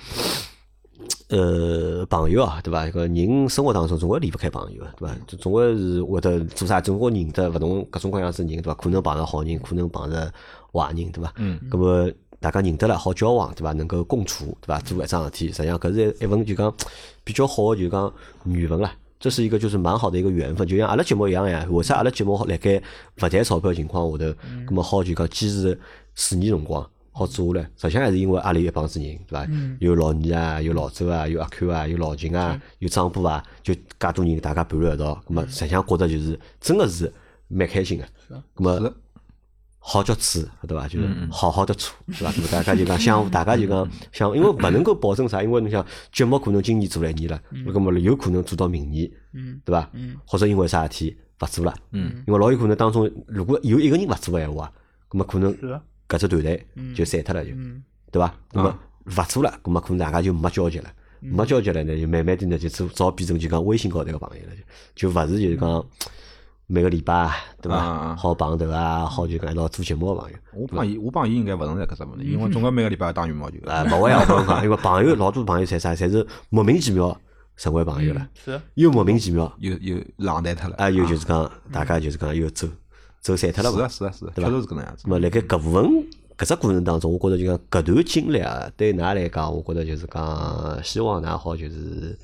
[1.28, 2.86] 呃，朋友啊，对伐？
[2.86, 5.16] 搿人生活当中总归离勿开朋友个，对伐？
[5.26, 8.74] 就总归是会得做啥，总归认得勿同各种各样子人，对伐？
[8.74, 10.32] 可能碰着好人，可能碰着
[10.72, 11.32] 坏人，对伐？
[11.36, 11.58] 嗯。
[11.70, 12.12] 咁么
[12.44, 13.72] 大家认得了，好交往，对伐？
[13.72, 14.78] 能够共处，对伐？
[14.80, 16.70] 做一桩事体，实际上搿是一份就讲
[17.24, 18.12] 比较好个，就讲
[18.44, 18.94] 缘分啦。
[19.18, 21.66] 这是一个就是蛮好的一个缘分，就像阿拉节目一样呀。
[21.70, 22.76] 为啥阿拉节目好辣盖
[23.22, 24.24] 勿赚钞票的情况下头，
[24.66, 25.80] 咁么好就讲坚持
[26.14, 29.48] 四年辰光好做下来，实际上还是因为阿拉一帮子人，对伐？
[29.78, 37.10] 有老二啊，有老周啊，有阿 Q 啊，有老秦啊，有张波啊，就介多人大家伴辣一道，咁么实际上觉得就是真个是
[37.48, 38.04] 蛮开心个。
[38.54, 38.92] 咁么
[39.86, 40.88] 好叫处，对伐？
[40.88, 42.32] 就是好好的处，是伐？
[42.34, 49.10] 那么大家就讲相互， 大家就讲相，因为勿能够保证啥，因为侬想节目可能今年做了一年了，那么有可能做到明年，
[49.62, 49.90] 对伐？
[50.24, 51.74] 或者因为啥事体勿做了，
[52.26, 54.72] 因为老有可能当中如果有一个人勿做个闲话，
[55.12, 55.52] 那么可能
[56.08, 57.50] 搿只团队就散脱了，就
[58.10, 58.34] 对伐？
[58.52, 60.90] 那么勿做了，那么可能大家就没交集了。
[61.20, 64.52] 没交集了呢，就慢慢的呢，就只早变成就讲微信高头个朋友了，
[64.94, 65.86] 就就勿是就是讲
[66.66, 68.16] 每个礼拜啊对伐？
[68.16, 70.36] 好碰头啊，好就讲一道做节目个朋友。
[70.54, 73.56] 我帮伊，我帮伊应该勿存在搿只问题，因为总归每个礼拜打羽毛球。
[73.66, 77.14] 啊，勿会啊，我跟侬讲，因为朋友老多朋友侪啥，侪是莫名其妙
[77.56, 80.76] 成为朋友了，是，又莫名其妙又又冷淡脱了。
[80.76, 82.66] 啊，又就是讲大家就是讲又走
[83.20, 83.88] 走散脱了嘛是啊。
[83.88, 85.10] 是啊是啊，确实是搿能样子那。
[85.10, 86.06] 么辣盖搿部分
[86.36, 92.18] 搿只过程当中，我觉着就讲搿段经历啊，对㑚来讲，我觉着就是讲，希望㑚好就是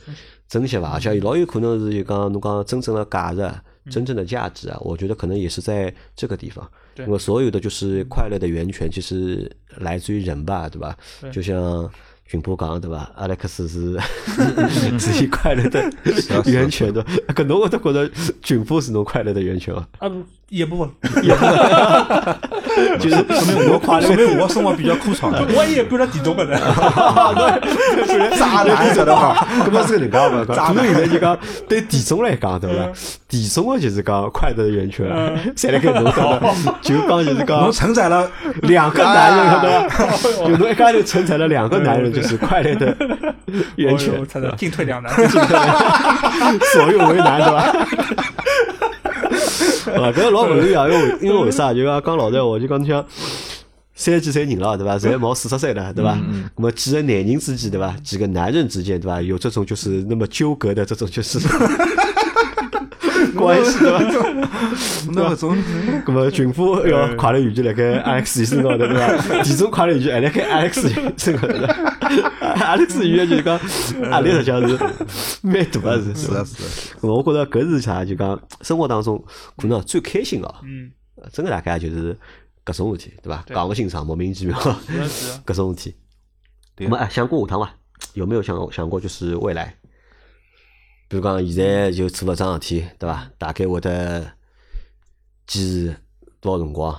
[0.49, 6.69] 珍惜吧，而且老有可能是就讲侬讲真正的价值啊，真正的价值啊，我觉得可能也是在这个地方。
[6.95, 7.07] 对。
[7.07, 10.97] 因为所有的就是快乐的源泉，其实来自于人吧，对吧？
[11.21, 11.31] 对。
[11.31, 11.89] 就像
[12.27, 13.13] 群波讲对吧？
[13.17, 13.99] 阿莱克斯是
[14.99, 15.81] 是以快乐的
[16.47, 18.11] 源泉的，搿侬会得觉得
[18.43, 19.89] 群波是侬快乐的源泉伐？
[19.99, 20.91] 啊不，一部分，
[22.99, 25.31] 就是说明我快乐说明我生活比较枯燥。
[25.55, 26.59] 我也不知道地中 个人，
[28.39, 29.47] 渣男晓得伐？
[29.67, 30.45] 搿么是搿能介嘛？
[30.69, 32.89] 可能现在就讲对地中来讲，对伐？
[33.29, 35.07] 地中的就是讲快乐的源泉，
[35.57, 36.41] 侪辣盖侬搭的，
[36.83, 38.29] 就讲就是侬讲承载了
[38.63, 40.05] 两个男人，晓得伐？
[40.47, 42.97] 就侬一家就承载了两个男人，就是快乐的
[43.77, 44.15] 源泉
[44.57, 45.13] 进退两难。
[46.73, 47.73] 所有为难，对伐？
[49.97, 51.73] 啊，搿个老勿容易啊，因为因为为啥？
[51.75, 53.05] 就讲讲老实闲话，就讲你像
[53.95, 54.99] 三十几岁人了，对伐？
[54.99, 56.19] 侪毛四十岁了，对伐？
[56.57, 57.95] 那么几个男人之间，对伐？
[58.03, 59.21] 几个男人之间，对伐？
[59.21, 61.39] 有这种就是那么纠葛的这种就是
[63.33, 63.99] 关系，对伐？
[65.13, 65.57] 那搿种
[66.07, 69.43] 那么群夫要快乐语句辣盖 Alex 身高头，对伐？
[69.43, 70.81] 其中快乐语句还辣盖 Alex
[71.19, 71.55] 身高头
[72.57, 73.59] ，Alex 语言就是讲
[74.11, 74.77] 压力实际上是
[75.43, 78.05] 蛮大个是，是啊是我觉着搿是啥？
[78.05, 79.23] 就讲生活当中
[79.57, 80.91] 可能最开心个，嗯，
[81.33, 82.17] 真个大概就是
[82.65, 83.43] 搿种事体，对伐？
[83.47, 84.59] 对讲勿清爽，莫名其妙，
[85.47, 85.97] 搿种事体。
[86.77, 87.71] 对那么哎，想过下趟伐？
[88.15, 89.75] 有没有想想过就是未来？
[91.11, 93.29] 比如讲现在就做了桩事体，对伐？
[93.37, 94.21] 大概会得
[95.45, 95.97] 坚持
[96.41, 96.97] 多少辰光？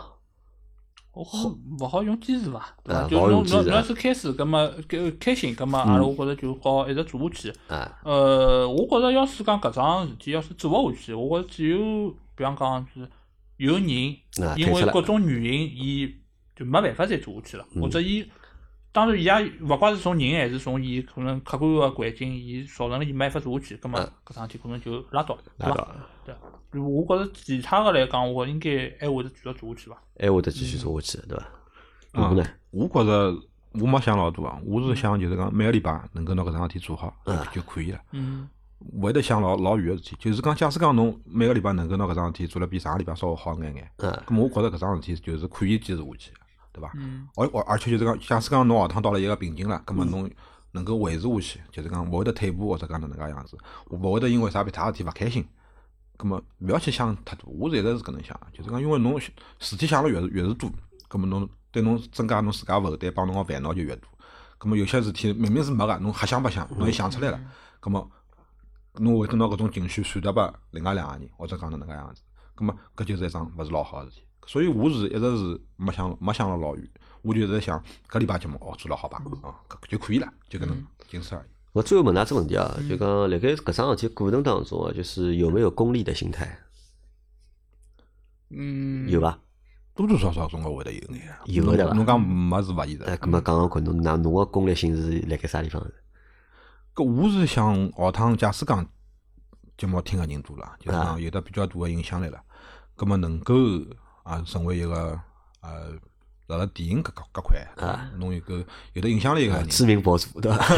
[1.13, 1.49] 我好
[1.79, 2.75] 勿好用坚持伐？
[2.83, 2.99] 对伐？
[3.03, 7.53] 啊就侬侬侬要是开始，葛么搿开心，葛么阿拉我觉着就好一直做下去。
[7.69, 13.09] 啊，呃，我觉着要是讲搿桩事体要是做勿下去，我觉着只有比方讲是
[13.55, 16.15] 有人因为各种原因，伊
[16.53, 18.29] 就没办法再做下去了，嗯或者伊
[18.91, 25.69] 当然伊也勿怪是从人还是从伊可能客观个环境，伊造成了伊没办法做下去，葛么嗯搿桩事体可能就拉倒，对伐？
[25.69, 29.97] 拉倒，对，我觉着其他个来讲，我应该还会得继续做下去伐？
[30.19, 31.45] 还会得继续做下去，对伐？
[32.21, 32.35] 啊？
[32.71, 33.35] 我觉着
[33.73, 37.99] 我没想老多啊，我是想就是讲每个礼拜能够拿搿桩事体做好嗯就可以了。
[38.11, 38.49] 嗯
[38.93, 46.37] 勿会得想老老远个事体，就是讲，假使讲侬每个礼拜能够拿搿桩事体做了比上个礼拜稍微好眼眼，嗯咁么我觉着搿桩事体就是可以坚持下去的，
[46.71, 46.91] 对伐？
[46.95, 50.29] 嗯而而而且就是讲，假使讲侬下趟到了一个瓶颈了，咁么侬
[50.71, 53.57] 能够维持下去，就是讲勿会得退步或者讲哪能介样子，
[53.89, 55.45] 勿会得因为啥别他事体勿开心。
[56.17, 60.69] 咁么勿要去想太多，我是一直是搿能想的，就是讲，因为侬事体想了越是越是多，
[61.09, 64.07] 咁么侬对侬增加侬自家负担帮侬个烦恼就越多。
[64.59, 67.41] 咁么有些事体明明是没个，侬瞎想白想，侬也想出来了，
[67.81, 68.07] 咁么
[68.95, 72.21] 侬会得拿搿种情绪传达拨另外两个人，或者讲哪能介样子，
[72.55, 74.23] 咁么搿就是一桩勿是老好个事体。
[74.45, 76.89] 所以我是一直是没想没想了老远，
[77.21, 81.45] 我就一直在想搿礼拜节目哦做了好吧，啊搿就可以了，就搿能仅此而已。
[81.73, 86.57] 我最后问㑚只问题啊，就讲辣盖搿桩事体过程当中啊，就是有没有功利的心态？
[88.49, 89.39] 嗯，有伐？
[89.93, 91.35] 多多少少总归会得有眼。
[91.45, 93.17] 有的对伐侬侬讲没是勿现哎，实。
[93.17, 95.85] 葛末讲讲看侬㑚侬个功利心是辣盖啥地方？
[96.95, 98.85] 搿我是想学趟，假使讲
[99.77, 102.41] 节目听个人多了，就是啊讲有得比较大个影响力了，
[102.97, 103.53] 搿么能够
[104.23, 105.19] 啊成为一个
[105.61, 105.91] 呃
[106.47, 108.63] 辣辣电影搿搿搿块，啊侬有个
[108.93, 110.75] 有得影响力个人，知名博主对伐？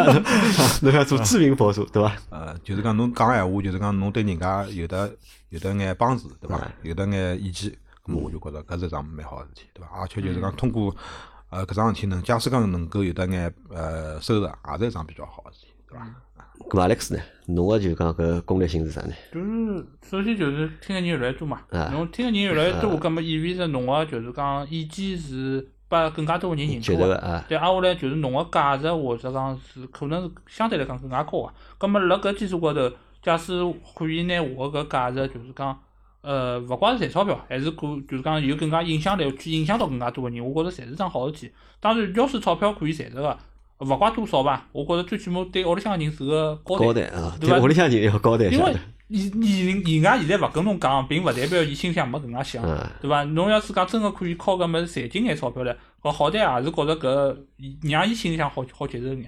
[0.82, 2.16] 侬要做知名博主对伐？
[2.30, 5.14] 呃，就是讲侬讲闲话，就是讲侬对人家有得
[5.50, 6.72] 有得眼帮助，对伐啊？
[6.82, 7.70] 有得眼意见，
[8.04, 9.88] 咁么我就觉着搿是一桩蛮好个事体，对伐？
[10.00, 10.94] 而且就是讲通过
[11.50, 16.06] 呃搿桩事体能，假使讲能够有得眼呃收入，也是一桩比较好个事体，对伐？
[16.68, 17.20] 咁 Alex 呢？
[17.46, 19.12] 侬个就讲搿功利性是啥呢？
[19.32, 27.44] 就是首先就是听个人越来越多嘛啊，侬听个人越来越多，搿么意味着侬个就是讲意见是被更加多个人认可个。
[27.48, 31.52] 对，挨下来就是侬个价值或者讲是可能是相对来讲更加高个。
[31.78, 32.90] 搿么辣搿基础高头，
[33.22, 33.52] 假使
[33.94, 35.78] 可以拿我搿价值就是讲，
[36.22, 41.52] 呃，勿怪是赚钞票，还是可就是讲有更加影响力，去影响到更加多个人，我觉着侪是桩好事体。
[41.78, 43.38] 当然，要是钞票可以赚着个，
[43.84, 47.10] 勿怪多少吧，我觉着最起码对屋里向人是个交高代。
[47.60, 48.74] 屋里向人要高谈一因为。
[49.08, 53.22] 伊伊人人家现在勿跟侬讲，并勿代表伊心里向没搿能介想嗯，对伐？
[53.24, 57.36] 侬要是讲真个可以靠搿物事赚进眼钞票来，搿好歹也是觉着搿
[57.82, 59.18] 让伊心里向好好接受眼，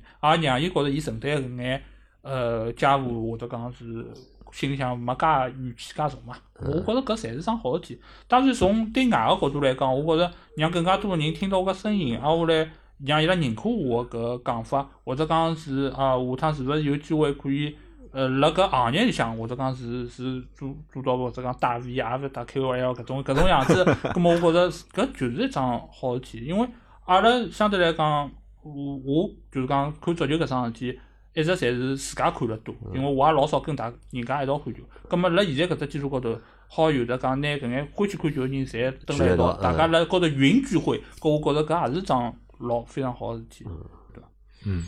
[0.41, 1.83] 也让伊觉着伊承担搿眼
[2.23, 4.07] 呃家务或者讲是
[4.51, 6.35] 心里向没介怨气介重嘛。
[6.59, 8.01] 我觉着搿侪是桩好事体。
[8.27, 12.71] 当然从对外个角度来讲，我觉着让更加多个人听到我个声音，挨下来
[13.05, 17.77] 让伊拉认可我搿讲法，或者讲是啊，下趟是勿是有机会可以
[18.13, 23.85] 呃，辣搿行业里向，或者讲是是做做到或者讲带 V 也勿打 KOL 搿种搿种样子，
[24.15, 26.69] 葛末我觉着搿就是一桩好事体，因为
[27.05, 28.31] 阿拉相对来讲，
[28.63, 30.99] 我我就是讲看足球搿桩事体。
[31.35, 34.81] 一直侪是自家看了多，因为我也老少跟大人家一道看球。
[35.07, 36.35] 葛末辣现在搿只基础高头，
[36.67, 43.65] 好有的讲拿搿眼欢喜看球个人侪蹲辣一道，大家辣高头云聚会，搿我觉着搿也是桩老非常好个事体，
[44.13, 44.29] 对伐？
[44.65, 44.85] 嗯，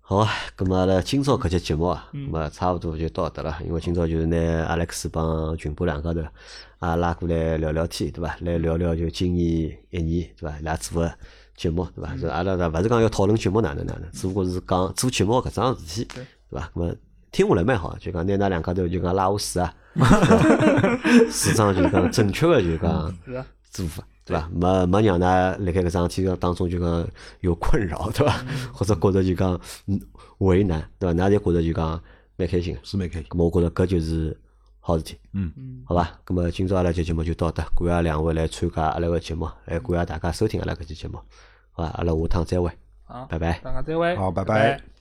[0.00, 3.58] 好啊，咁么阿拉今朝搿节节目啊，嗯咁么差勿多就到搿搭了。
[3.64, 4.36] 因为今朝就是拿
[4.66, 8.36] 阿莱克斯帮群波两家头也拉过来聊聊天，对伐？
[8.40, 10.58] 来聊聊就今年一年，对伐？
[10.58, 11.12] 伊拉做个
[11.56, 12.12] 节目，对伐？
[12.12, 16.08] 嗯是阿拉勿是讲要讨论节目哪能哪能，只不过是讲做节目搿桩事体，
[16.50, 16.70] 对伐？
[16.74, 16.94] 咁么
[17.32, 19.74] 听下来蛮好，就讲拿㑚两家头就讲拉下水啊，
[21.30, 23.12] 是桩就讲正确个就讲
[23.70, 24.48] 做法，对伐？
[24.52, 27.08] 没没让㑚辣盖搿桩事体当中就讲
[27.40, 28.44] 有困扰，对伐？
[28.72, 29.98] 或者觉着就讲嗯
[30.38, 31.14] 为难，对伐？
[31.14, 32.02] 㑚侪觉着就讲
[32.36, 32.80] 蛮开心个。
[32.82, 33.28] 是蛮开心。
[33.30, 34.36] 我觉着搿就是
[34.80, 36.10] 好事体，嗯嗯，好伐？
[36.26, 41.18] 咁么今朝阿拉节节目就到这，感谢两位来参加阿拉个节目，还感谢大家收听阿拉搿期节目，
[41.70, 41.90] 好伐？
[41.90, 42.70] 阿拉下趟再会，
[43.04, 43.60] 好，拜拜。
[43.62, 44.95] 大家再会，好拜拜拜